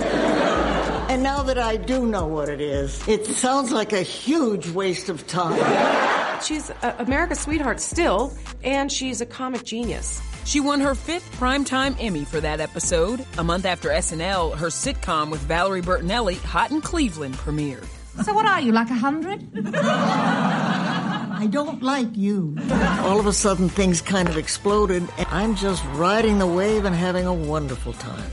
And 1.09 1.23
now 1.23 1.43
that 1.43 1.59
I 1.59 1.77
do 1.77 2.07
know 2.07 2.27
what 2.27 2.49
it 2.49 2.61
is, 2.61 3.07
it 3.07 3.27
sounds 3.27 3.71
like 3.73 3.93
a 3.93 4.03
huge 4.03 4.69
waste 4.71 5.09
of 5.09 5.27
time. 5.27 6.41
She's 6.43 6.71
America's 6.83 7.41
sweetheart 7.41 7.81
still, 7.81 8.33
and 8.63 8.91
she's 8.91 9.21
a 9.21 9.27
comic 9.27 9.65
genius. 9.65 10.21
She 10.45 10.61
won 10.61 10.81
her 10.81 10.95
fifth 10.95 11.31
Primetime 11.39 11.97
Emmy 11.99 12.25
for 12.25 12.41
that 12.41 12.61
episode. 12.61 13.25
A 13.39 13.45
month 13.45 13.65
after 13.65 13.89
SNL, 13.89 14.57
her 14.57 14.67
sitcom 14.67 15.31
with 15.31 15.41
Valerie 15.41 15.81
Bertinelli, 15.83 16.37
Hot 16.43 16.71
in 16.71 16.81
Cleveland, 16.81 17.35
premiered. 17.37 17.87
So 18.25 18.33
what 18.33 18.47
are 18.47 18.61
you, 18.61 18.73
like 18.73 18.91
a 18.91 18.95
hundred? 18.95 19.49
I 19.75 21.49
don't 21.51 21.83
like 21.83 22.15
you. 22.15 22.57
All 23.01 23.19
of 23.19 23.27
a 23.27 23.33
sudden, 23.33 23.69
things 23.69 24.01
kind 24.01 24.29
of 24.29 24.37
exploded, 24.37 25.09
and 25.19 25.27
I'm 25.31 25.57
just 25.57 25.83
riding 25.95 26.39
the 26.39 26.47
wave 26.47 26.85
and 26.85 26.95
having 26.95 27.27
a 27.27 27.35
wonderful 27.35 27.93
time. 27.95 28.31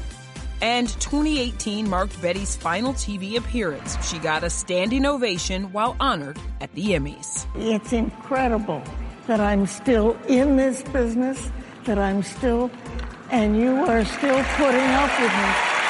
And 0.62 0.88
2018 0.88 1.90
marked 1.90 2.22
Betty's 2.22 2.56
final 2.56 2.94
TV 2.94 3.38
appearance. 3.38 3.98
She 4.08 4.20
got 4.20 4.44
a 4.44 4.50
standing 4.50 5.06
ovation 5.06 5.72
while 5.72 5.96
honored 6.00 6.40
at 6.60 6.74
the 6.76 6.90
Emmys. 6.90 7.48
It's 7.56 7.94
incredible 7.94 8.84
that 9.28 9.40
I'm 9.40 9.66
still 9.66 10.18
in 10.28 10.58
this 10.58 10.84
business, 10.84 11.52
that 11.86 11.98
I'm 11.98 12.22
still, 12.22 12.70
and 13.32 13.58
you 13.58 13.72
are 13.72 14.06
still 14.06 14.44
putting 14.56 14.82
up 14.82 15.20
with 15.20 15.32
me. 15.32 15.81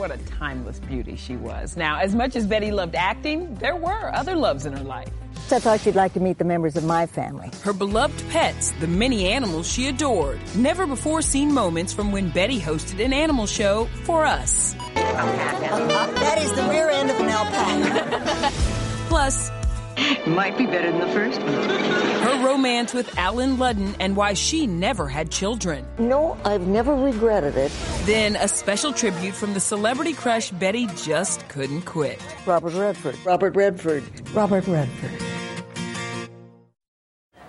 And 0.00 0.10
what 0.10 0.18
a 0.18 0.24
timeless 0.30 0.78
beauty 0.78 1.14
she 1.16 1.36
was. 1.36 1.76
Now, 1.76 1.98
as 1.98 2.14
much 2.14 2.34
as 2.34 2.46
Betty 2.46 2.70
loved 2.70 2.94
acting, 2.94 3.54
there 3.56 3.76
were 3.76 4.10
other 4.14 4.34
loves 4.34 4.64
in 4.64 4.72
her 4.72 4.82
life. 4.82 5.10
I 5.52 5.58
thought 5.58 5.84
you'd 5.84 5.94
like 5.94 6.14
to 6.14 6.20
meet 6.20 6.38
the 6.38 6.44
members 6.44 6.76
of 6.76 6.84
my 6.84 7.04
family. 7.06 7.50
Her 7.62 7.74
beloved 7.74 8.26
pets, 8.30 8.70
the 8.80 8.86
many 8.86 9.28
animals 9.28 9.70
she 9.70 9.88
adored. 9.88 10.40
Never 10.56 10.86
before 10.86 11.20
seen 11.20 11.52
moments 11.52 11.92
from 11.92 12.12
when 12.12 12.30
Betty 12.30 12.58
hosted 12.58 13.04
an 13.04 13.12
animal 13.12 13.46
show 13.46 13.88
for 14.04 14.24
us. 14.24 14.74
That 14.94 16.38
is 16.38 16.50
the 16.52 16.62
rear 16.68 16.88
end 16.88 17.10
of 17.10 17.20
an 17.20 17.28
alpaca. 17.28 18.52
Plus, 19.08 19.50
Might 20.26 20.56
be 20.56 20.66
better 20.66 20.90
than 20.90 21.00
the 21.00 21.12
first 21.12 21.40
one. 21.40 21.52
her 21.52 22.46
romance 22.46 22.94
with 22.94 23.16
Alan 23.18 23.56
Ludden 23.56 23.94
and 24.00 24.16
why 24.16 24.34
she 24.34 24.66
never 24.66 25.08
had 25.08 25.30
children. 25.30 25.86
No, 25.98 26.36
I've 26.44 26.66
never 26.66 26.94
regretted 26.94 27.56
it. 27.56 27.72
Then 28.04 28.36
a 28.36 28.48
special 28.48 28.92
tribute 28.92 29.34
from 29.34 29.54
the 29.54 29.60
celebrity 29.60 30.12
crush 30.12 30.50
Betty 30.50 30.86
just 30.96 31.48
couldn't 31.48 31.82
quit. 31.82 32.20
Robert 32.46 32.74
Redford. 32.74 33.16
Robert 33.24 33.56
Redford. 33.56 34.04
Robert 34.34 34.66
Redford. 34.66 35.29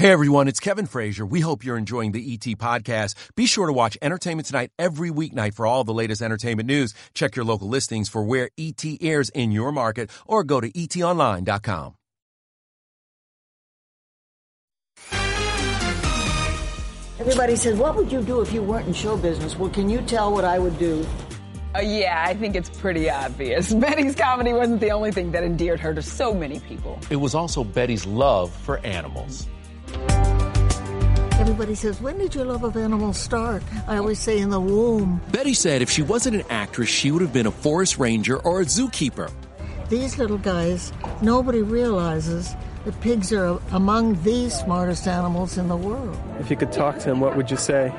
Hey 0.00 0.12
everyone, 0.12 0.48
it's 0.48 0.60
Kevin 0.60 0.86
Frazier. 0.86 1.26
We 1.26 1.40
hope 1.40 1.62
you're 1.62 1.76
enjoying 1.76 2.12
the 2.12 2.32
ET 2.32 2.56
podcast. 2.56 3.14
Be 3.36 3.44
sure 3.44 3.66
to 3.66 3.72
watch 3.74 3.98
Entertainment 4.00 4.46
Tonight 4.46 4.70
every 4.78 5.10
weeknight 5.10 5.52
for 5.52 5.66
all 5.66 5.84
the 5.84 5.92
latest 5.92 6.22
entertainment 6.22 6.66
news. 6.66 6.94
Check 7.12 7.36
your 7.36 7.44
local 7.44 7.68
listings 7.68 8.08
for 8.08 8.22
where 8.22 8.48
ET 8.56 8.82
airs 9.02 9.28
in 9.28 9.52
your 9.52 9.72
market 9.72 10.10
or 10.24 10.42
go 10.42 10.58
to 10.58 10.72
etonline.com. 10.72 11.96
Everybody 17.18 17.56
says, 17.56 17.76
What 17.76 17.94
would 17.96 18.10
you 18.10 18.22
do 18.22 18.40
if 18.40 18.54
you 18.54 18.62
weren't 18.62 18.86
in 18.86 18.94
show 18.94 19.18
business? 19.18 19.58
Well, 19.58 19.68
can 19.68 19.90
you 19.90 20.00
tell 20.00 20.32
what 20.32 20.46
I 20.46 20.58
would 20.58 20.78
do? 20.78 21.06
Uh, 21.76 21.80
yeah, 21.80 22.24
I 22.26 22.32
think 22.32 22.56
it's 22.56 22.70
pretty 22.70 23.10
obvious. 23.10 23.70
Betty's 23.74 24.14
comedy 24.14 24.54
wasn't 24.54 24.80
the 24.80 24.92
only 24.92 25.12
thing 25.12 25.32
that 25.32 25.44
endeared 25.44 25.80
her 25.80 25.92
to 25.92 26.00
so 26.00 26.32
many 26.32 26.58
people. 26.60 26.98
It 27.10 27.16
was 27.16 27.34
also 27.34 27.62
Betty's 27.62 28.06
love 28.06 28.50
for 28.50 28.78
animals. 28.78 29.46
Everybody 31.40 31.74
says, 31.74 32.00
When 32.00 32.18
did 32.18 32.34
your 32.34 32.44
love 32.44 32.64
of 32.64 32.76
animals 32.76 33.18
start? 33.18 33.62
I 33.88 33.96
always 33.96 34.18
say, 34.18 34.38
In 34.38 34.50
the 34.50 34.60
womb. 34.60 35.20
Betty 35.32 35.54
said 35.54 35.80
if 35.82 35.90
she 35.90 36.02
wasn't 36.02 36.36
an 36.36 36.44
actress, 36.50 36.88
she 36.88 37.10
would 37.10 37.22
have 37.22 37.32
been 37.32 37.46
a 37.46 37.50
forest 37.50 37.98
ranger 37.98 38.38
or 38.38 38.60
a 38.60 38.64
zookeeper. 38.64 39.30
These 39.88 40.18
little 40.18 40.38
guys, 40.38 40.92
nobody 41.22 41.62
realizes 41.62 42.54
that 42.84 43.00
pigs 43.00 43.32
are 43.32 43.58
among 43.72 44.22
the 44.22 44.48
smartest 44.50 45.06
animals 45.08 45.58
in 45.58 45.68
the 45.68 45.76
world. 45.76 46.16
If 46.38 46.50
you 46.50 46.56
could 46.56 46.72
talk 46.72 46.98
to 47.00 47.10
him, 47.10 47.20
what 47.20 47.36
would 47.36 47.50
you 47.50 47.56
say? 47.56 47.92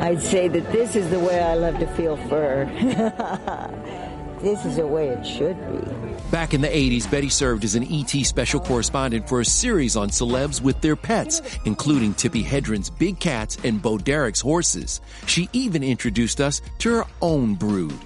I'd 0.00 0.20
say 0.20 0.48
that 0.48 0.72
this 0.72 0.96
is 0.96 1.08
the 1.10 1.18
way 1.18 1.40
I 1.40 1.54
love 1.54 1.78
to 1.78 1.86
feel 1.88 2.16
fur. 2.28 2.64
this 4.44 4.64
is 4.66 4.76
the 4.76 4.86
way 4.86 5.08
it 5.08 5.24
should 5.24 5.56
be. 5.72 6.14
Back 6.30 6.52
in 6.52 6.60
the 6.60 6.68
80s, 6.68 7.10
Betty 7.10 7.28
served 7.28 7.64
as 7.64 7.74
an 7.74 7.84
ET 7.90 8.10
special 8.26 8.60
correspondent 8.60 9.28
for 9.28 9.40
a 9.40 9.44
series 9.44 9.96
on 9.96 10.10
celebs 10.10 10.60
with 10.60 10.80
their 10.80 10.96
pets, 10.96 11.40
including 11.64 12.12
Tippi 12.12 12.44
Hedren's 12.44 12.90
big 12.90 13.18
cats 13.18 13.56
and 13.64 13.80
Bo 13.80 13.98
Derek's 13.98 14.40
horses. 14.40 15.00
She 15.26 15.48
even 15.52 15.82
introduced 15.82 16.40
us 16.40 16.60
to 16.78 16.92
her 16.94 17.04
own 17.22 17.54
brood. 17.54 17.98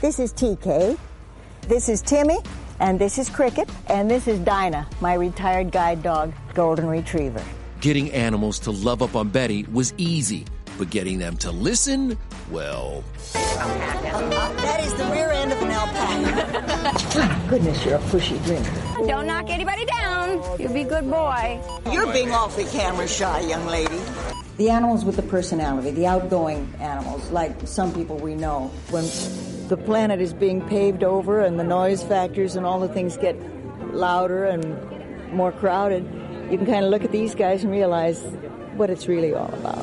This 0.00 0.18
is 0.18 0.32
TK. 0.32 0.98
This 1.62 1.88
is 1.88 2.00
Timmy. 2.00 2.38
And 2.80 2.98
this 2.98 3.18
is 3.18 3.28
Cricket. 3.28 3.68
And 3.88 4.10
this 4.10 4.28
is 4.28 4.38
Dinah, 4.40 4.88
my 5.00 5.14
retired 5.14 5.72
guide 5.72 6.02
dog, 6.02 6.32
Golden 6.54 6.86
Retriever. 6.86 7.42
Getting 7.80 8.10
animals 8.12 8.58
to 8.60 8.70
love 8.70 9.02
up 9.02 9.16
on 9.16 9.28
Betty 9.28 9.64
was 9.64 9.92
easy, 9.98 10.46
but 10.78 10.90
getting 10.90 11.18
them 11.18 11.36
to 11.38 11.50
listen, 11.50 12.16
well, 12.50 13.04
That 13.34 14.80
is 14.82 14.94
the 14.94 15.04
rear 15.06 15.30
end 15.30 15.52
of 15.52 15.60
an 15.62 15.70
alpaca. 15.70 17.48
Goodness, 17.48 17.84
you're 17.84 17.96
a 17.96 17.98
pushy 17.98 18.42
drinker. 18.44 19.06
Don't 19.06 19.26
knock 19.26 19.50
anybody 19.50 19.84
down. 19.84 20.42
You'll 20.58 20.72
be 20.72 20.82
a 20.82 20.88
good 20.88 21.10
boy. 21.10 21.60
You're 21.90 22.12
being 22.12 22.32
awfully 22.32 22.64
camera 22.66 23.06
shy, 23.08 23.40
young 23.40 23.66
lady. 23.66 23.98
The 24.56 24.70
animals 24.70 25.04
with 25.04 25.16
the 25.16 25.22
personality, 25.22 25.90
the 25.92 26.06
outgoing 26.06 26.72
animals, 26.80 27.30
like 27.30 27.54
some 27.66 27.92
people 27.94 28.16
we 28.16 28.34
know. 28.34 28.70
When 28.90 29.04
the 29.68 29.76
planet 29.76 30.20
is 30.20 30.32
being 30.32 30.66
paved 30.68 31.04
over 31.04 31.40
and 31.40 31.60
the 31.60 31.64
noise 31.64 32.02
factors 32.02 32.56
and 32.56 32.66
all 32.66 32.80
the 32.80 32.88
things 32.88 33.16
get 33.16 33.36
louder 33.94 34.44
and 34.44 35.32
more 35.32 35.52
crowded, 35.52 36.04
you 36.50 36.56
can 36.56 36.66
kind 36.66 36.84
of 36.84 36.90
look 36.90 37.04
at 37.04 37.12
these 37.12 37.34
guys 37.34 37.62
and 37.62 37.70
realize 37.70 38.20
what 38.74 38.90
it's 38.90 39.06
really 39.06 39.34
all 39.34 39.52
about. 39.54 39.77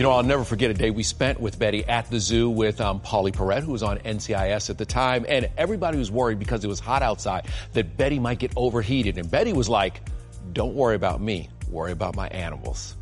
You 0.00 0.04
know, 0.04 0.12
I'll 0.12 0.22
never 0.22 0.44
forget 0.44 0.70
a 0.70 0.72
day 0.72 0.88
we 0.88 1.02
spent 1.02 1.40
with 1.40 1.58
Betty 1.58 1.84
at 1.84 2.10
the 2.10 2.18
zoo 2.18 2.48
with 2.48 2.80
um, 2.80 3.00
Pauley 3.00 3.32
Perrette, 3.34 3.64
who 3.64 3.72
was 3.72 3.82
on 3.82 3.98
NCIS 3.98 4.70
at 4.70 4.78
the 4.78 4.86
time, 4.86 5.26
and 5.28 5.50
everybody 5.58 5.98
was 5.98 6.10
worried 6.10 6.38
because 6.38 6.64
it 6.64 6.68
was 6.68 6.80
hot 6.80 7.02
outside 7.02 7.48
that 7.74 7.98
Betty 7.98 8.18
might 8.18 8.38
get 8.38 8.50
overheated. 8.56 9.18
And 9.18 9.30
Betty 9.30 9.52
was 9.52 9.68
like, 9.68 10.00
don't 10.54 10.74
worry 10.74 10.94
about 10.94 11.20
me. 11.20 11.50
worry 11.68 11.92
about 11.92 12.16
my 12.16 12.28
animals. 12.28 12.96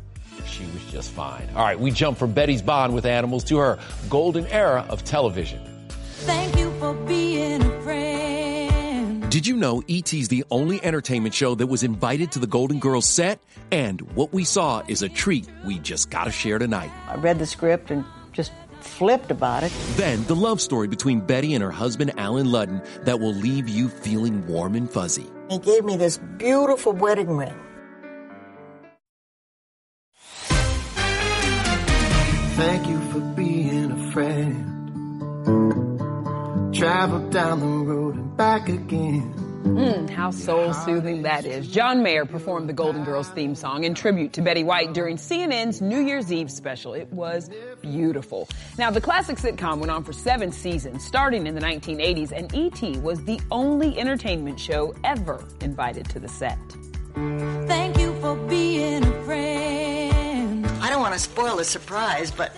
She 0.45 0.65
was 0.65 0.83
just 0.91 1.11
fine. 1.11 1.47
All 1.55 1.63
right, 1.63 1.79
we 1.79 1.89
jump 1.89 2.17
from 2.17 2.33
Betty's 2.33 2.61
bond 2.61 2.93
with 2.93 3.05
animals 3.05 3.45
to 3.45 3.59
her 3.59 3.79
golden 4.09 4.45
era 4.47 4.85
of 4.89 5.05
television. 5.05 5.61
Thank 5.87 6.58
Did 9.39 9.47
you 9.47 9.55
know 9.55 9.81
E.T.'s 9.87 10.27
the 10.27 10.43
only 10.51 10.83
entertainment 10.83 11.33
show 11.33 11.55
that 11.55 11.67
was 11.67 11.81
invited 11.81 12.33
to 12.33 12.39
the 12.39 12.45
Golden 12.45 12.77
Girls 12.77 13.05
set? 13.05 13.39
And 13.71 14.01
what 14.13 14.33
we 14.33 14.43
saw 14.43 14.83
is 14.89 15.01
a 15.01 15.07
treat 15.07 15.47
we 15.65 15.79
just 15.79 16.09
gotta 16.09 16.29
share 16.29 16.59
tonight. 16.59 16.91
I 17.07 17.15
read 17.15 17.39
the 17.39 17.45
script 17.45 17.89
and 17.89 18.03
just 18.33 18.51
flipped 18.81 19.31
about 19.31 19.63
it. 19.63 19.71
Then 19.95 20.25
the 20.25 20.35
love 20.35 20.59
story 20.59 20.89
between 20.89 21.21
Betty 21.21 21.53
and 21.53 21.63
her 21.63 21.71
husband 21.71 22.11
Alan 22.17 22.47
Ludden 22.47 22.85
that 23.05 23.21
will 23.21 23.33
leave 23.33 23.69
you 23.69 23.87
feeling 23.87 24.45
warm 24.45 24.75
and 24.75 24.91
fuzzy. 24.91 25.27
He 25.49 25.57
gave 25.57 25.85
me 25.85 25.95
this 25.95 26.17
beautiful 26.35 26.91
wedding 26.91 27.37
ring. 27.37 27.57
Thank 32.57 32.87
you 32.89 32.99
for 33.13 33.21
being 33.37 33.91
a 33.91 34.11
friend. 34.11 34.65
Travel 36.75 37.29
down 37.29 37.61
the 37.61 37.65
road 37.65 38.15
and 38.17 38.28
back 38.39 38.69
again. 38.69 39.33
Mm, 39.65 40.09
how 40.09 40.31
soul 40.31 40.73
soothing 40.73 41.23
that 41.23 41.43
is. 41.43 41.67
John 41.67 42.01
Mayer 42.01 42.25
performed 42.25 42.69
the 42.69 42.73
Golden 42.73 43.03
Girls 43.03 43.27
theme 43.27 43.53
song 43.53 43.83
in 43.83 43.93
tribute 43.93 44.31
to 44.31 44.41
Betty 44.41 44.63
White 44.63 44.93
during 44.93 45.17
CNN's 45.17 45.81
New 45.81 45.99
Year's 45.99 46.31
Eve 46.31 46.49
special. 46.49 46.93
It 46.93 47.11
was 47.11 47.49
beautiful. 47.81 48.47
Now, 48.77 48.91
the 48.91 49.01
classic 49.01 49.35
sitcom 49.35 49.79
went 49.79 49.91
on 49.91 50.05
for 50.05 50.13
seven 50.13 50.53
seasons, 50.53 51.03
starting 51.03 51.47
in 51.47 51.55
the 51.55 51.59
1980s, 51.59 52.31
and 52.31 52.55
E.T. 52.55 52.99
was 52.99 53.21
the 53.25 53.41
only 53.51 53.99
entertainment 53.99 54.57
show 54.57 54.95
ever 55.03 55.43
invited 55.59 56.07
to 56.11 56.19
the 56.21 56.29
set. 56.29 56.57
Thank 57.67 57.97
you 57.97 58.17
for 58.21 58.37
being 58.47 59.03
a 59.03 59.23
friend. 59.25 60.65
I 60.81 60.89
don't 60.89 61.01
want 61.01 61.13
to 61.13 61.19
spoil 61.19 61.57
the 61.57 61.65
surprise, 61.65 62.31
but 62.31 62.55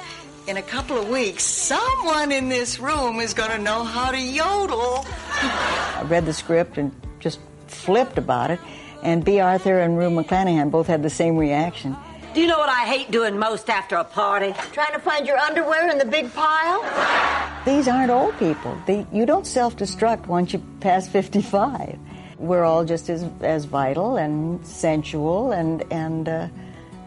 in 0.47 0.57
a 0.57 0.61
couple 0.61 0.97
of 0.97 1.07
weeks, 1.09 1.43
someone 1.43 2.31
in 2.31 2.49
this 2.49 2.79
room 2.79 3.19
is 3.19 3.33
going 3.33 3.51
to 3.51 3.57
know 3.57 3.83
how 3.83 4.11
to 4.11 4.19
yodel. 4.19 5.05
I 5.07 6.03
read 6.07 6.25
the 6.25 6.33
script 6.33 6.77
and 6.77 6.91
just 7.19 7.39
flipped 7.67 8.17
about 8.17 8.51
it, 8.51 8.59
and 9.03 9.23
Bea 9.23 9.39
Arthur 9.39 9.79
and 9.79 9.97
Rue 9.97 10.09
McClanahan 10.09 10.71
both 10.71 10.87
had 10.87 11.03
the 11.03 11.09
same 11.09 11.37
reaction. 11.37 11.95
Do 12.33 12.39
you 12.39 12.47
know 12.47 12.57
what 12.57 12.69
I 12.69 12.85
hate 12.85 13.11
doing 13.11 13.37
most 13.37 13.69
after 13.69 13.97
a 13.97 14.05
party? 14.05 14.53
Trying 14.71 14.93
to 14.93 14.99
find 14.99 15.27
your 15.27 15.37
underwear 15.37 15.89
in 15.89 15.97
the 15.97 16.05
big 16.05 16.33
pile? 16.33 16.81
These 17.65 17.89
aren't 17.89 18.09
old 18.09 18.37
people. 18.39 18.81
They, 18.87 19.05
you 19.11 19.25
don't 19.25 19.45
self 19.45 19.75
destruct 19.75 20.27
once 20.27 20.53
you 20.53 20.63
pass 20.79 21.09
55. 21.09 21.99
We're 22.37 22.63
all 22.63 22.85
just 22.85 23.09
as, 23.09 23.25
as 23.41 23.65
vital 23.65 24.15
and 24.15 24.65
sensual 24.65 25.51
and, 25.51 25.83
and 25.91 26.29
uh, 26.29 26.47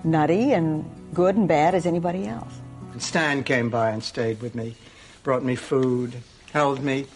nutty 0.05 0.53
and 0.53 0.85
good 1.15 1.37
and 1.37 1.49
bad 1.49 1.75
as 1.75 1.87
anybody 1.87 2.27
else. 2.27 2.53
And 2.95 3.03
Stan 3.03 3.43
came 3.45 3.69
by 3.71 3.91
and 3.91 4.03
stayed 4.03 4.41
with 4.41 4.55
me, 4.55 4.77
brought 5.25 5.43
me 5.45 5.57
food, 5.57 6.15
held 6.53 6.81
me, 6.83 7.07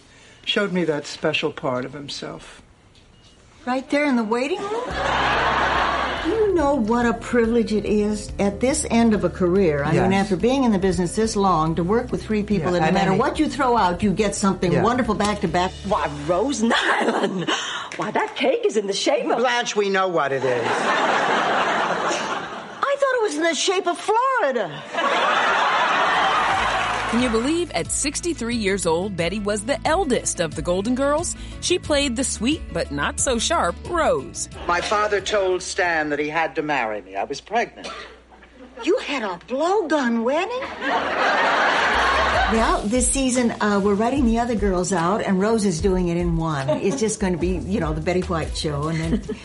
showed 0.45 0.71
me 0.73 0.83
that 0.83 1.05
special 1.07 1.51
part 1.53 1.85
of 1.85 1.93
himself. 1.93 2.61
Right 3.65 3.89
there 3.89 4.03
in 4.03 4.17
the 4.17 4.23
waiting 4.25 4.59
room? 4.59 4.83
Do 6.25 6.29
you 6.31 6.53
know 6.53 6.75
what 6.75 7.05
a 7.05 7.13
privilege 7.13 7.71
it 7.71 7.85
is 7.85 8.29
at 8.39 8.59
this 8.59 8.85
end 8.91 9.13
of 9.13 9.23
a 9.23 9.29
career? 9.29 9.81
I 9.85 9.93
mean, 9.93 10.11
after 10.11 10.35
being 10.35 10.65
in 10.65 10.73
the 10.73 10.79
business 10.79 11.15
this 11.15 11.37
long, 11.37 11.75
to 11.75 11.83
work 11.83 12.11
with 12.11 12.23
three 12.25 12.43
people 12.43 12.73
Yeah, 12.73 12.79
that 12.79 12.79
no 12.81 12.85
and 12.87 12.93
matter 12.93 13.11
any- 13.11 13.19
what 13.19 13.39
you 13.39 13.47
throw 13.47 13.77
out, 13.77 14.03
you 14.03 14.11
get 14.11 14.35
something 14.35 14.73
Yeah. 14.73 14.83
wonderful 14.83 15.15
back 15.15 15.39
to 15.41 15.47
back. 15.47 15.71
Why, 15.87 16.09
Rose 16.27 16.61
Nylund. 16.61 17.49
Why, 17.95 18.11
that 18.11 18.35
cake 18.35 18.65
is 18.65 18.75
in 18.75 18.85
the 18.87 18.93
shape 18.93 19.25
of. 19.31 19.37
Blanche, 19.37 19.77
we 19.77 19.89
know 19.89 20.09
what 20.09 20.33
it 20.33 20.43
is. 20.43 20.67
I 22.81 22.95
thought 22.99 23.15
it 23.15 23.21
was 23.21 23.35
in 23.37 23.43
the 23.43 23.55
shape 23.55 23.87
of 23.87 23.97
Florida. 23.97 24.81
Can 27.09 27.23
you 27.23 27.29
believe 27.29 27.71
at 27.71 27.89
63 27.89 28.55
years 28.55 28.85
old, 28.85 29.17
Betty 29.17 29.39
was 29.39 29.65
the 29.65 29.79
eldest 29.87 30.39
of 30.39 30.53
the 30.53 30.61
Golden 30.61 30.93
Girls? 30.93 31.35
She 31.59 31.79
played 31.79 32.15
the 32.15 32.23
sweet 32.23 32.61
but 32.71 32.91
not 32.91 33.19
so 33.19 33.39
sharp 33.39 33.75
Rose. 33.89 34.47
My 34.67 34.79
father 34.79 35.19
told 35.19 35.63
Stan 35.63 36.09
that 36.09 36.19
he 36.19 36.29
had 36.29 36.55
to 36.57 36.61
marry 36.61 37.01
me. 37.01 37.15
I 37.15 37.23
was 37.23 37.41
pregnant. 37.41 37.87
You 38.83 38.99
had 38.99 39.23
a 39.23 39.39
blowgun 39.47 40.21
wedding? 40.23 40.61
Well, 42.53 42.83
this 42.83 43.09
season 43.09 43.55
uh, 43.59 43.81
we're 43.83 43.95
writing 43.95 44.27
the 44.27 44.37
other 44.37 44.55
girls 44.55 44.93
out, 44.93 45.23
and 45.23 45.39
Rose 45.39 45.65
is 45.65 45.81
doing 45.81 46.09
it 46.09 46.17
in 46.17 46.37
one. 46.37 46.69
It's 46.69 46.99
just 46.99 47.19
going 47.19 47.33
to 47.33 47.39
be, 47.39 47.57
you 47.57 47.79
know, 47.79 47.91
the 47.91 48.01
Betty 48.01 48.21
White 48.21 48.55
show, 48.55 48.87
and 48.87 48.99
then. 48.99 49.37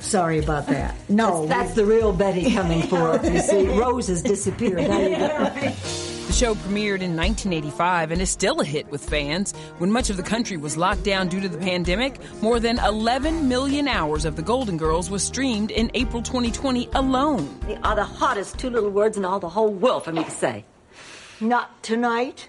Sorry 0.00 0.40
about 0.40 0.66
that. 0.66 0.96
No, 1.08 1.46
That's, 1.46 1.60
that's 1.60 1.74
the 1.76 1.86
real 1.86 2.12
Betty 2.12 2.52
coming 2.52 2.82
forth. 2.82 3.24
You 3.24 3.38
see, 3.38 3.68
Rose 3.78 4.08
has 4.08 4.20
disappeared. 4.20 4.80
The 6.32 6.38
show 6.38 6.54
premiered 6.54 7.02
in 7.02 7.14
1985 7.14 8.10
and 8.10 8.22
is 8.22 8.30
still 8.30 8.62
a 8.62 8.64
hit 8.64 8.90
with 8.90 9.06
fans. 9.06 9.52
When 9.76 9.92
much 9.92 10.08
of 10.08 10.16
the 10.16 10.22
country 10.22 10.56
was 10.56 10.78
locked 10.78 11.04
down 11.04 11.28
due 11.28 11.42
to 11.42 11.48
the 11.48 11.58
pandemic, 11.58 12.18
more 12.40 12.58
than 12.58 12.78
11 12.78 13.50
million 13.50 13.86
hours 13.86 14.24
of 14.24 14.36
The 14.36 14.40
Golden 14.40 14.78
Girls 14.78 15.10
was 15.10 15.22
streamed 15.22 15.70
in 15.70 15.90
April 15.92 16.22
2020 16.22 16.88
alone. 16.94 17.60
They 17.66 17.76
are 17.76 17.92
uh, 17.92 17.96
the 17.96 18.04
hottest 18.04 18.58
two 18.58 18.70
little 18.70 18.88
words 18.88 19.18
in 19.18 19.26
all 19.26 19.40
the 19.40 19.48
whole 19.50 19.74
world 19.74 20.06
for 20.06 20.12
me 20.12 20.24
to 20.24 20.30
say. 20.30 20.64
Not 21.38 21.82
tonight. 21.82 22.48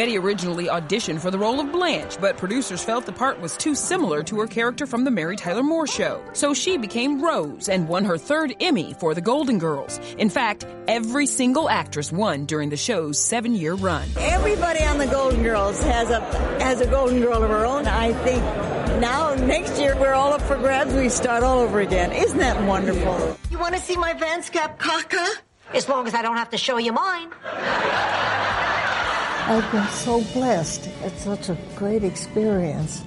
Betty 0.00 0.16
originally 0.16 0.64
auditioned 0.64 1.20
for 1.20 1.30
the 1.30 1.36
role 1.36 1.60
of 1.60 1.70
Blanche, 1.72 2.16
but 2.22 2.38
producers 2.38 2.82
felt 2.82 3.04
the 3.04 3.12
part 3.12 3.38
was 3.38 3.54
too 3.54 3.74
similar 3.74 4.22
to 4.22 4.40
her 4.40 4.46
character 4.46 4.86
from 4.86 5.04
The 5.04 5.10
Mary 5.10 5.36
Tyler 5.36 5.62
Moore 5.62 5.86
Show. 5.86 6.24
So 6.32 6.54
she 6.54 6.78
became 6.78 7.20
Rose 7.22 7.68
and 7.68 7.86
won 7.86 8.06
her 8.06 8.16
third 8.16 8.56
Emmy 8.60 8.94
for 8.94 9.12
The 9.12 9.20
Golden 9.20 9.58
Girls. 9.58 10.00
In 10.16 10.30
fact, 10.30 10.64
every 10.88 11.26
single 11.26 11.68
actress 11.68 12.10
won 12.10 12.46
during 12.46 12.70
the 12.70 12.78
show's 12.78 13.20
seven 13.20 13.54
year 13.54 13.74
run. 13.74 14.08
Everybody 14.16 14.82
on 14.84 14.96
the 14.96 15.06
Golden 15.06 15.42
Girls 15.42 15.78
has 15.82 16.08
a 16.08 16.20
has 16.64 16.80
a 16.80 16.86
Golden 16.86 17.20
Girl 17.20 17.42
of 17.44 17.50
her 17.50 17.66
own. 17.66 17.86
I 17.86 18.14
think 18.24 18.42
now 19.02 19.34
next 19.34 19.78
year 19.78 19.94
we're 20.00 20.14
all 20.14 20.32
up 20.32 20.40
for 20.40 20.56
grabs. 20.56 20.94
We 20.94 21.10
start 21.10 21.42
all 21.42 21.58
over 21.58 21.78
again. 21.78 22.10
Isn't 22.10 22.38
that 22.38 22.66
wonderful? 22.66 23.36
You 23.50 23.58
want 23.58 23.74
to 23.74 23.80
see 23.82 23.98
my 23.98 24.14
Vans 24.14 24.48
Cap 24.48 24.80
caca? 24.80 25.26
As 25.74 25.90
long 25.90 26.06
as 26.06 26.14
I 26.14 26.22
don't 26.22 26.38
have 26.38 26.48
to 26.50 26.56
show 26.56 26.78
you 26.78 26.94
mine. 26.94 27.30
I've 29.50 29.72
been 29.72 29.88
so 29.88 30.22
blessed. 30.32 30.88
It's 31.02 31.24
such 31.24 31.48
a 31.48 31.58
great 31.74 32.04
experience. 32.04 33.02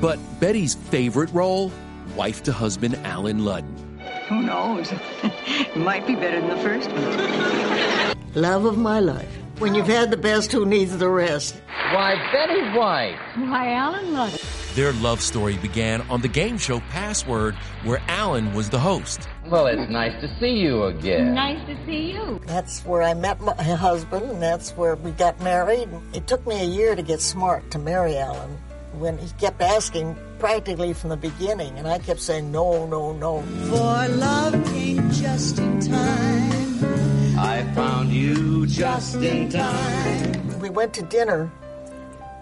But 0.00 0.18
Betty's 0.40 0.74
favorite 0.74 1.30
role? 1.34 1.70
Wife 2.16 2.42
to 2.44 2.52
husband 2.52 2.94
Alan 3.04 3.40
Ludden. 3.40 4.00
Who 4.28 4.42
knows? 4.42 4.90
it 5.22 5.76
might 5.76 6.06
be 6.06 6.14
better 6.14 6.40
than 6.40 6.48
the 6.48 6.62
first 6.62 6.90
one. 6.90 8.40
Love 8.40 8.64
of 8.64 8.78
my 8.78 9.00
life. 9.00 9.28
When 9.58 9.74
you've 9.74 9.86
had 9.86 10.10
the 10.10 10.16
best, 10.16 10.50
who 10.50 10.64
needs 10.64 10.96
the 10.96 11.10
rest? 11.10 11.60
Why, 11.92 12.14
Betty 12.32 12.62
White. 12.74 13.18
Why, 13.36 13.70
Alan 13.70 14.06
Ludden. 14.14 14.63
Their 14.74 14.92
love 14.94 15.20
story 15.20 15.56
began 15.58 16.00
on 16.10 16.20
the 16.20 16.26
game 16.26 16.58
show 16.58 16.80
Password, 16.90 17.54
where 17.84 18.02
Alan 18.08 18.52
was 18.54 18.70
the 18.70 18.78
host. 18.80 19.28
Well, 19.46 19.68
it's 19.68 19.88
nice 19.88 20.20
to 20.20 20.28
see 20.40 20.58
you 20.58 20.82
again. 20.84 21.32
Nice 21.32 21.64
to 21.68 21.76
see 21.86 22.10
you. 22.10 22.40
That's 22.46 22.84
where 22.84 23.02
I 23.02 23.14
met 23.14 23.40
my 23.40 23.54
husband, 23.54 24.28
and 24.28 24.42
that's 24.42 24.72
where 24.72 24.96
we 24.96 25.12
got 25.12 25.40
married. 25.40 25.88
It 26.12 26.26
took 26.26 26.44
me 26.44 26.60
a 26.60 26.64
year 26.64 26.96
to 26.96 27.02
get 27.02 27.20
smart 27.20 27.70
to 27.70 27.78
marry 27.78 28.16
Alan. 28.16 28.58
When 28.94 29.16
he 29.16 29.28
kept 29.38 29.62
asking 29.62 30.16
practically 30.40 30.92
from 30.92 31.10
the 31.10 31.16
beginning, 31.18 31.78
and 31.78 31.86
I 31.86 32.00
kept 32.00 32.18
saying 32.18 32.50
no, 32.50 32.84
no, 32.86 33.12
no. 33.12 33.42
For 33.68 34.08
love 34.08 34.54
came 34.72 35.08
just 35.12 35.58
in 35.60 35.78
time. 35.78 37.38
I 37.38 37.62
found 37.76 38.10
you 38.10 38.66
just 38.66 39.14
in 39.16 39.50
time. 39.50 40.58
We 40.58 40.68
went 40.70 40.94
to 40.94 41.02
dinner, 41.02 41.50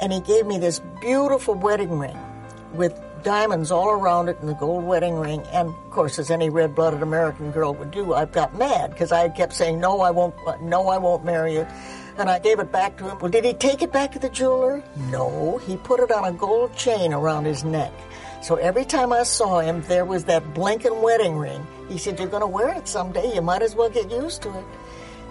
and 0.03 0.13
he 0.13 0.21
gave 0.21 0.45
me 0.47 0.59
this 0.59 0.81
beautiful 1.01 1.55
wedding 1.55 1.97
ring 1.99 2.19
with 2.75 3.01
diamonds 3.23 3.71
all 3.71 3.89
around 3.91 4.29
it 4.29 4.37
and 4.41 4.49
the 4.49 4.55
gold 4.55 4.83
wedding 4.83 5.15
ring. 5.15 5.41
And 5.53 5.69
of 5.69 5.91
course, 5.91 6.19
as 6.19 6.29
any 6.31 6.51
red-blooded 6.51 7.03
American 7.03 7.53
girl 7.53 7.73
would 7.75 7.93
do, 7.93 8.13
I 8.13 8.25
got 8.25 8.59
mad 8.59 8.91
because 8.91 9.13
I 9.13 9.29
kept 9.29 9.53
saying, 9.53 9.79
"No, 9.79 10.01
I 10.01 10.11
won't. 10.11 10.35
No, 10.61 10.89
I 10.89 10.99
won't 10.99 11.25
marry 11.25 11.55
you." 11.55 11.67
And 12.19 12.29
I 12.29 12.41
gave 12.41 12.59
it 12.59 12.73
back 12.73 12.97
to 12.99 13.09
him. 13.09 13.19
Well, 13.21 13.31
did 13.31 13.45
he 13.45 13.55
take 13.55 13.81
it 13.81 13.93
back 13.93 14.13
to 14.13 14.19
the 14.19 14.29
jeweler? 14.29 14.83
No, 15.09 15.59
he 15.59 15.77
put 15.77 16.01
it 16.01 16.11
on 16.11 16.25
a 16.25 16.33
gold 16.33 16.75
chain 16.75 17.15
around 17.15 17.45
his 17.45 17.65
neck. 17.65 17.93
So 18.43 18.57
every 18.57 18.85
time 18.85 19.13
I 19.13 19.23
saw 19.23 19.61
him, 19.61 19.83
there 19.83 20.05
was 20.05 20.25
that 20.25 20.53
blinking 20.53 21.01
wedding 21.01 21.39
ring. 21.39 21.65
He 21.89 21.97
said, 21.97 22.19
"You're 22.19 22.29
going 22.29 22.43
to 22.43 22.49
wear 22.49 22.75
it 22.75 22.89
someday. 22.89 23.33
You 23.33 23.41
might 23.41 23.63
as 23.63 23.77
well 23.77 23.89
get 23.89 24.11
used 24.11 24.43
to 24.43 24.49
it." 24.51 24.65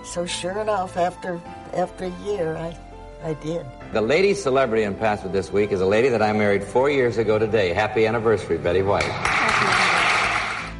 So 0.05 0.25
sure 0.25 0.59
enough, 0.59 0.95
after 0.95 1.41
after 1.73 2.05
a 2.05 2.13
year, 2.25 2.55
I 2.55 2.77
I 3.23 3.33
did. 3.35 3.65
The 3.93 4.01
lady 4.01 4.33
celebrity 4.33 4.83
in 4.83 4.95
Password 4.95 5.33
this 5.33 5.51
week 5.51 5.71
is 5.71 5.81
a 5.81 5.85
lady 5.85 6.09
that 6.09 6.21
I 6.21 6.33
married 6.33 6.63
four 6.63 6.89
years 6.89 7.17
ago 7.17 7.37
today. 7.37 7.73
Happy 7.73 8.05
anniversary, 8.05 8.57
Betty 8.57 8.81
White. 8.81 9.09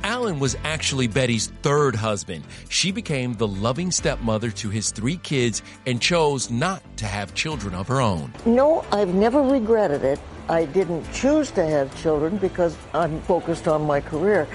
Alan 0.03 0.39
was 0.39 0.57
actually 0.63 1.07
Betty's 1.07 1.47
third 1.61 1.95
husband. 1.95 2.43
She 2.69 2.91
became 2.91 3.35
the 3.35 3.47
loving 3.47 3.91
stepmother 3.91 4.49
to 4.51 4.69
his 4.69 4.91
three 4.91 5.17
kids 5.17 5.61
and 5.85 6.01
chose 6.01 6.49
not 6.49 6.81
to 6.97 7.05
have 7.05 7.33
children 7.35 7.75
of 7.75 7.87
her 7.87 8.01
own. 8.01 8.33
No, 8.45 8.83
I've 8.91 9.13
never 9.13 9.41
regretted 9.41 10.03
it. 10.03 10.19
I 10.49 10.65
didn't 10.65 11.11
choose 11.13 11.51
to 11.51 11.65
have 11.65 11.95
children 12.01 12.37
because 12.37 12.75
I'm 12.93 13.21
focused 13.21 13.67
on 13.67 13.85
my 13.85 14.01
career. 14.01 14.47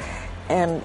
And 0.48 0.82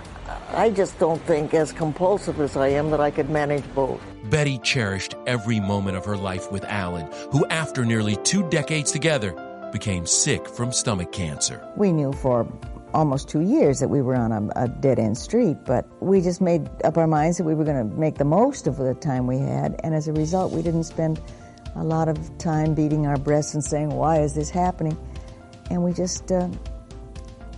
I 0.54 0.70
just 0.70 1.00
don't 1.00 1.22
think, 1.24 1.54
as 1.54 1.72
compulsive 1.72 2.40
as 2.40 2.58
I 2.58 2.70
am, 2.70 2.92
that 2.92 3.00
I 3.00 3.12
could 3.12 3.30
manage 3.30 3.64
both. 3.74 4.02
Betty 4.30 4.58
cherished 4.60 5.16
every 5.26 5.60
moment 5.60 5.98
of 5.98 6.06
her 6.06 6.18
life 6.18 6.52
with 6.52 6.64
Alan, 6.66 7.10
who, 7.32 7.46
after 7.48 7.86
nearly 7.86 8.16
two 8.18 8.48
decades 8.50 8.92
together, 8.92 9.34
became 9.72 10.06
sick 10.06 10.48
from 10.48 10.72
stomach 10.72 11.12
cancer. 11.12 11.66
We 11.78 11.92
knew 11.92 12.14
for 12.14 12.48
almost 12.94 13.30
two 13.30 13.42
years 13.42 13.80
that 13.80 13.88
we 13.88 14.02
were 14.02 14.16
on 14.16 14.32
a, 14.32 14.50
a 14.56 14.68
dead 14.68 15.00
end 15.00 15.18
street, 15.18 15.58
but 15.66 15.88
we 16.02 16.22
just 16.22 16.42
made 16.42 16.70
up 16.84 16.98
our 16.98 17.08
minds 17.08 17.38
that 17.38 17.46
we 17.46 17.56
were 17.56 17.64
going 17.64 17.90
to 17.90 17.96
make 17.96 18.18
the 18.18 18.26
most 18.26 18.68
of 18.68 18.78
the 18.78 18.94
time 18.96 19.28
we 19.28 19.38
had, 19.38 19.80
and 19.84 19.96
as 19.96 20.08
a 20.08 20.14
result, 20.14 20.52
we 20.52 20.62
didn't 20.62 20.84
spend 20.84 21.22
a 21.76 21.84
lot 21.84 22.10
of 22.10 22.38
time 22.38 22.74
beating 22.74 23.08
our 23.08 23.18
breasts 23.18 23.54
and 23.54 23.64
saying, 23.64 23.90
Why 23.90 24.20
is 24.20 24.36
this 24.36 24.50
happening? 24.50 24.98
And 25.70 25.84
we 25.84 25.94
just, 25.94 26.32
uh, 26.32 26.50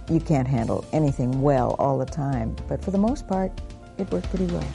you 0.10 0.20
can't 0.20 0.48
handle 0.48 0.86
anything 0.92 1.42
well 1.42 1.76
all 1.80 1.98
the 1.98 2.06
time, 2.06 2.56
but 2.68 2.84
for 2.84 2.92
the 2.92 2.98
most 2.98 3.28
part, 3.28 3.52
it 3.98 4.12
worked 4.12 4.30
pretty 4.30 4.48
well. 4.48 4.66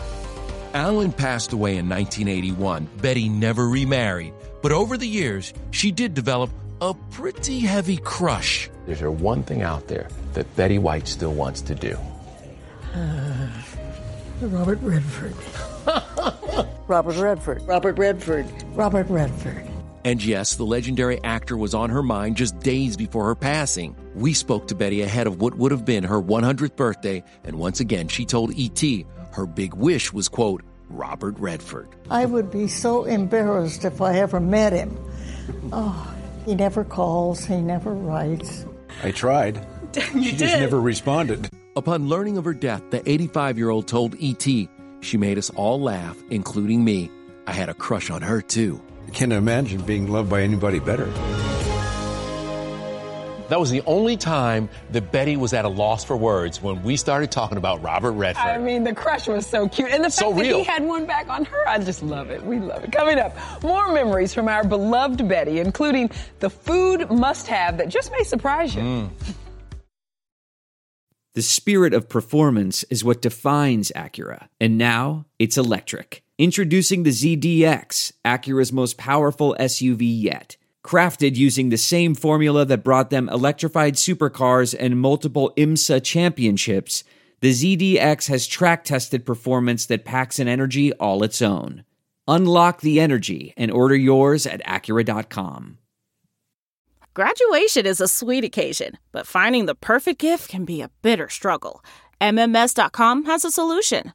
Alan 0.74 1.12
passed 1.12 1.52
away 1.52 1.76
in 1.76 1.88
1981. 1.88 2.88
Betty 3.00 3.28
never 3.28 3.68
remarried, 3.68 4.34
but 4.62 4.72
over 4.72 4.96
the 4.96 5.08
years, 5.08 5.52
she 5.70 5.90
did 5.92 6.14
develop 6.14 6.50
a 6.80 6.94
pretty 7.10 7.60
heavy 7.60 7.96
crush. 7.96 8.70
Is 8.86 9.00
there 9.00 9.10
one 9.10 9.42
thing 9.42 9.62
out 9.62 9.88
there 9.88 10.08
that 10.34 10.54
Betty 10.56 10.78
White 10.78 11.08
still 11.08 11.32
wants 11.32 11.60
to 11.62 11.74
do? 11.74 11.98
Robert 14.40 14.78
Redford. 14.82 15.34
Robert 16.86 17.16
Redford. 17.16 17.62
Robert 17.62 17.98
Redford. 17.98 18.46
Robert 18.74 19.08
Redford. 19.08 19.68
And 20.04 20.24
yes, 20.24 20.54
the 20.54 20.64
legendary 20.64 21.22
actor 21.24 21.56
was 21.56 21.74
on 21.74 21.90
her 21.90 22.02
mind 22.02 22.36
just 22.36 22.58
days 22.60 22.96
before 22.96 23.26
her 23.26 23.34
passing. 23.34 23.96
We 24.18 24.32
spoke 24.32 24.66
to 24.66 24.74
Betty 24.74 25.02
ahead 25.02 25.28
of 25.28 25.40
what 25.40 25.54
would 25.54 25.70
have 25.70 25.84
been 25.84 26.02
her 26.02 26.20
100th 26.20 26.74
birthday, 26.74 27.22
and 27.44 27.56
once 27.56 27.78
again, 27.78 28.08
she 28.08 28.24
told 28.24 28.52
E.T. 28.52 29.06
her 29.30 29.46
big 29.46 29.74
wish 29.74 30.12
was, 30.12 30.28
quote, 30.28 30.64
Robert 30.90 31.38
Redford. 31.38 31.88
I 32.10 32.26
would 32.26 32.50
be 32.50 32.66
so 32.66 33.04
embarrassed 33.04 33.84
if 33.84 34.00
I 34.02 34.18
ever 34.18 34.40
met 34.40 34.72
him. 34.72 34.98
Oh, 35.72 36.16
he 36.44 36.56
never 36.56 36.82
calls, 36.82 37.44
he 37.44 37.60
never 37.60 37.94
writes. 37.94 38.66
I 39.04 39.12
tried. 39.12 39.64
You 40.14 40.30
she 40.30 40.36
just 40.36 40.58
never 40.58 40.80
responded. 40.80 41.48
Upon 41.76 42.08
learning 42.08 42.38
of 42.38 42.44
her 42.44 42.54
death, 42.54 42.82
the 42.90 43.08
85 43.08 43.56
year 43.56 43.70
old 43.70 43.86
told 43.86 44.16
E.T. 44.18 44.68
she 45.00 45.16
made 45.16 45.38
us 45.38 45.48
all 45.50 45.80
laugh, 45.80 46.16
including 46.30 46.84
me. 46.84 47.08
I 47.46 47.52
had 47.52 47.68
a 47.68 47.74
crush 47.74 48.10
on 48.10 48.22
her, 48.22 48.42
too. 48.42 48.82
I 49.06 49.10
can't 49.10 49.32
imagine 49.32 49.80
being 49.82 50.08
loved 50.08 50.28
by 50.28 50.42
anybody 50.42 50.80
better. 50.80 51.08
That 53.48 53.58
was 53.58 53.70
the 53.70 53.82
only 53.86 54.16
time 54.16 54.68
that 54.92 55.10
Betty 55.10 55.36
was 55.36 55.52
at 55.54 55.64
a 55.64 55.68
loss 55.68 56.04
for 56.04 56.16
words 56.16 56.62
when 56.62 56.82
we 56.82 56.96
started 56.96 57.30
talking 57.30 57.56
about 57.56 57.82
Robert 57.82 58.12
Redford. 58.12 58.44
I 58.44 58.58
mean, 58.58 58.84
the 58.84 58.94
crush 58.94 59.26
was 59.26 59.46
so 59.46 59.68
cute. 59.68 59.90
And 59.90 60.04
the 60.04 60.10
fact 60.10 60.14
So 60.14 60.32
that 60.32 60.44
he 60.44 60.62
had 60.62 60.84
one 60.84 61.06
back 61.06 61.28
on 61.28 61.46
her, 61.46 61.68
I 61.68 61.78
just 61.78 62.02
love 62.02 62.30
it. 62.30 62.44
We 62.44 62.58
love 62.58 62.84
it. 62.84 62.92
Coming 62.92 63.18
up, 63.18 63.34
more 63.62 63.90
memories 63.92 64.34
from 64.34 64.48
our 64.48 64.64
beloved 64.64 65.26
Betty, 65.26 65.60
including 65.60 66.10
the 66.40 66.50
food 66.50 67.10
must 67.10 67.46
have 67.46 67.78
that 67.78 67.88
just 67.88 68.12
may 68.12 68.22
surprise 68.22 68.74
you. 68.74 68.82
Mm. 68.82 69.10
The 71.34 71.42
spirit 71.42 71.94
of 71.94 72.08
performance 72.08 72.82
is 72.84 73.04
what 73.04 73.22
defines 73.22 73.92
Acura, 73.94 74.48
and 74.60 74.76
now 74.76 75.24
it's 75.38 75.56
electric. 75.56 76.22
Introducing 76.36 77.04
the 77.04 77.10
ZDX, 77.10 78.12
Acura's 78.24 78.72
most 78.72 78.98
powerful 78.98 79.56
SUV 79.58 80.00
yet. 80.00 80.56
Crafted 80.88 81.36
using 81.36 81.68
the 81.68 81.76
same 81.76 82.14
formula 82.14 82.64
that 82.64 82.82
brought 82.82 83.10
them 83.10 83.28
electrified 83.28 83.96
supercars 83.96 84.74
and 84.80 84.98
multiple 84.98 85.52
IMSA 85.54 86.02
championships, 86.02 87.04
the 87.40 87.50
ZDX 87.50 88.28
has 88.28 88.46
track 88.46 88.84
tested 88.84 89.26
performance 89.26 89.84
that 89.84 90.06
packs 90.06 90.38
an 90.38 90.48
energy 90.48 90.94
all 90.94 91.22
its 91.22 91.42
own. 91.42 91.84
Unlock 92.26 92.80
the 92.80 93.00
energy 93.00 93.52
and 93.58 93.70
order 93.70 93.94
yours 93.94 94.46
at 94.46 94.64
Acura.com. 94.64 95.76
Graduation 97.12 97.84
is 97.84 98.00
a 98.00 98.08
sweet 98.08 98.42
occasion, 98.42 98.96
but 99.12 99.26
finding 99.26 99.66
the 99.66 99.74
perfect 99.74 100.18
gift 100.18 100.48
can 100.48 100.64
be 100.64 100.80
a 100.80 100.90
bitter 101.02 101.28
struggle. 101.28 101.84
MMS.com 102.22 103.26
has 103.26 103.44
a 103.44 103.50
solution. 103.50 104.14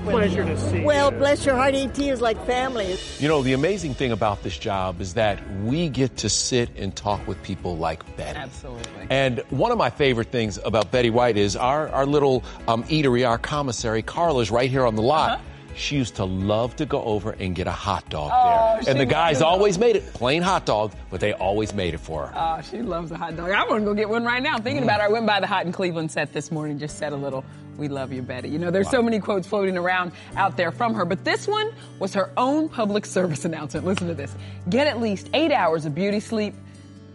Pleasure 0.00 0.44
to 0.44 0.56
see 0.56 0.82
Well, 0.84 1.10
bless 1.10 1.44
your 1.44 1.56
heart, 1.56 1.74
ET 1.74 1.98
is 1.98 2.20
like 2.20 2.42
family. 2.46 2.96
You 3.18 3.28
know, 3.28 3.42
the 3.42 3.52
amazing 3.52 3.94
thing 3.94 4.12
about 4.12 4.42
this 4.42 4.56
job 4.56 5.00
is 5.00 5.14
that 5.14 5.38
we 5.62 5.88
get 5.88 6.16
to 6.18 6.28
sit 6.28 6.70
and 6.76 6.94
talk 6.94 7.26
with 7.26 7.42
people 7.42 7.76
like 7.76 8.16
Betty. 8.16 8.38
Absolutely. 8.38 9.06
And 9.10 9.40
one 9.50 9.72
of 9.72 9.78
my 9.78 9.90
favorite 9.90 10.28
things 10.28 10.58
about 10.64 10.90
Betty 10.90 11.10
White 11.10 11.36
is 11.36 11.54
our, 11.56 11.88
our 11.88 12.06
little 12.06 12.44
um, 12.68 12.84
eatery, 12.84 13.28
our 13.28 13.36
commissary, 13.36 14.02
Carla's 14.02 14.50
right 14.50 14.70
here 14.70 14.86
on 14.86 14.94
the 14.94 15.02
lot. 15.02 15.32
Uh-huh. 15.32 15.42
She 15.76 15.96
used 15.96 16.16
to 16.16 16.24
love 16.24 16.76
to 16.76 16.86
go 16.86 17.02
over 17.02 17.30
and 17.32 17.54
get 17.54 17.66
a 17.66 17.72
hot 17.72 18.08
dog 18.10 18.30
Oh, 18.34 18.80
there. 18.84 18.90
And 18.90 19.00
the 19.00 19.06
guys 19.06 19.40
always 19.40 19.78
made 19.78 19.96
it 19.96 20.12
plain 20.14 20.42
hot 20.42 20.66
dog, 20.66 20.92
but 21.10 21.20
they 21.20 21.32
always 21.32 21.72
made 21.74 21.94
it 21.94 21.98
for 22.00 22.26
her. 22.26 22.32
Oh, 22.36 22.60
she 22.62 22.82
loves 22.82 23.10
a 23.12 23.16
hot 23.16 23.36
dog. 23.36 23.50
I 23.50 23.64
want 23.66 23.82
to 23.82 23.84
go 23.86 23.94
get 23.94 24.08
one 24.08 24.24
right 24.24 24.42
now. 24.42 24.58
Thinking 24.58 24.82
about 24.82 25.00
it, 25.00 25.04
I 25.04 25.08
went 25.08 25.26
by 25.26 25.40
the 25.40 25.46
Hot 25.46 25.66
in 25.66 25.72
Cleveland 25.72 26.10
set 26.10 26.32
this 26.32 26.50
morning, 26.50 26.78
just 26.78 26.98
said 26.98 27.12
a 27.12 27.16
little, 27.16 27.44
we 27.76 27.88
love 27.88 28.12
you, 28.12 28.22
Betty. 28.22 28.48
You 28.48 28.58
know, 28.58 28.70
there's 28.70 28.90
so 28.90 29.02
many 29.02 29.20
quotes 29.20 29.46
floating 29.46 29.76
around 29.76 30.12
out 30.36 30.56
there 30.56 30.70
from 30.72 30.94
her, 30.94 31.04
but 31.04 31.24
this 31.24 31.46
one 31.48 31.72
was 31.98 32.12
her 32.14 32.30
own 32.36 32.68
public 32.68 33.06
service 33.06 33.44
announcement. 33.46 33.86
Listen 33.86 34.08
to 34.08 34.14
this. 34.14 34.32
Get 34.68 34.86
at 34.86 35.00
least 35.00 35.30
eight 35.34 35.52
hours 35.52 35.86
of 35.86 35.94
beauty 35.94 36.20
sleep, 36.20 36.54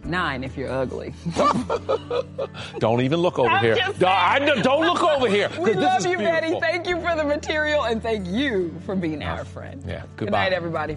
nine 0.04 0.42
if 0.44 0.56
you're 0.56 0.70
ugly. 0.72 1.14
Don't 2.78 3.00
even 3.00 3.20
look 3.20 3.38
over 3.38 3.48
I'm 3.48 3.64
here. 3.64 3.76
I- 4.06 4.38
don't 4.62 4.84
look 4.86 5.02
over 5.02 5.28
here. 5.28 5.50
We 5.58 5.74
love 5.74 6.04
you, 6.06 6.16
Betty. 6.18 6.58
Thank 6.60 6.86
you 6.86 7.00
for 7.00 7.14
the 7.16 7.24
material 7.24 7.84
and 7.84 8.02
thank 8.02 8.26
you 8.26 8.74
for 8.86 8.94
being 8.94 9.22
uh, 9.22 9.26
our 9.26 9.44
friend. 9.44 9.82
Yeah, 9.86 10.00
Good 10.16 10.26
goodbye. 10.26 10.44
night, 10.44 10.52
everybody. 10.52 10.96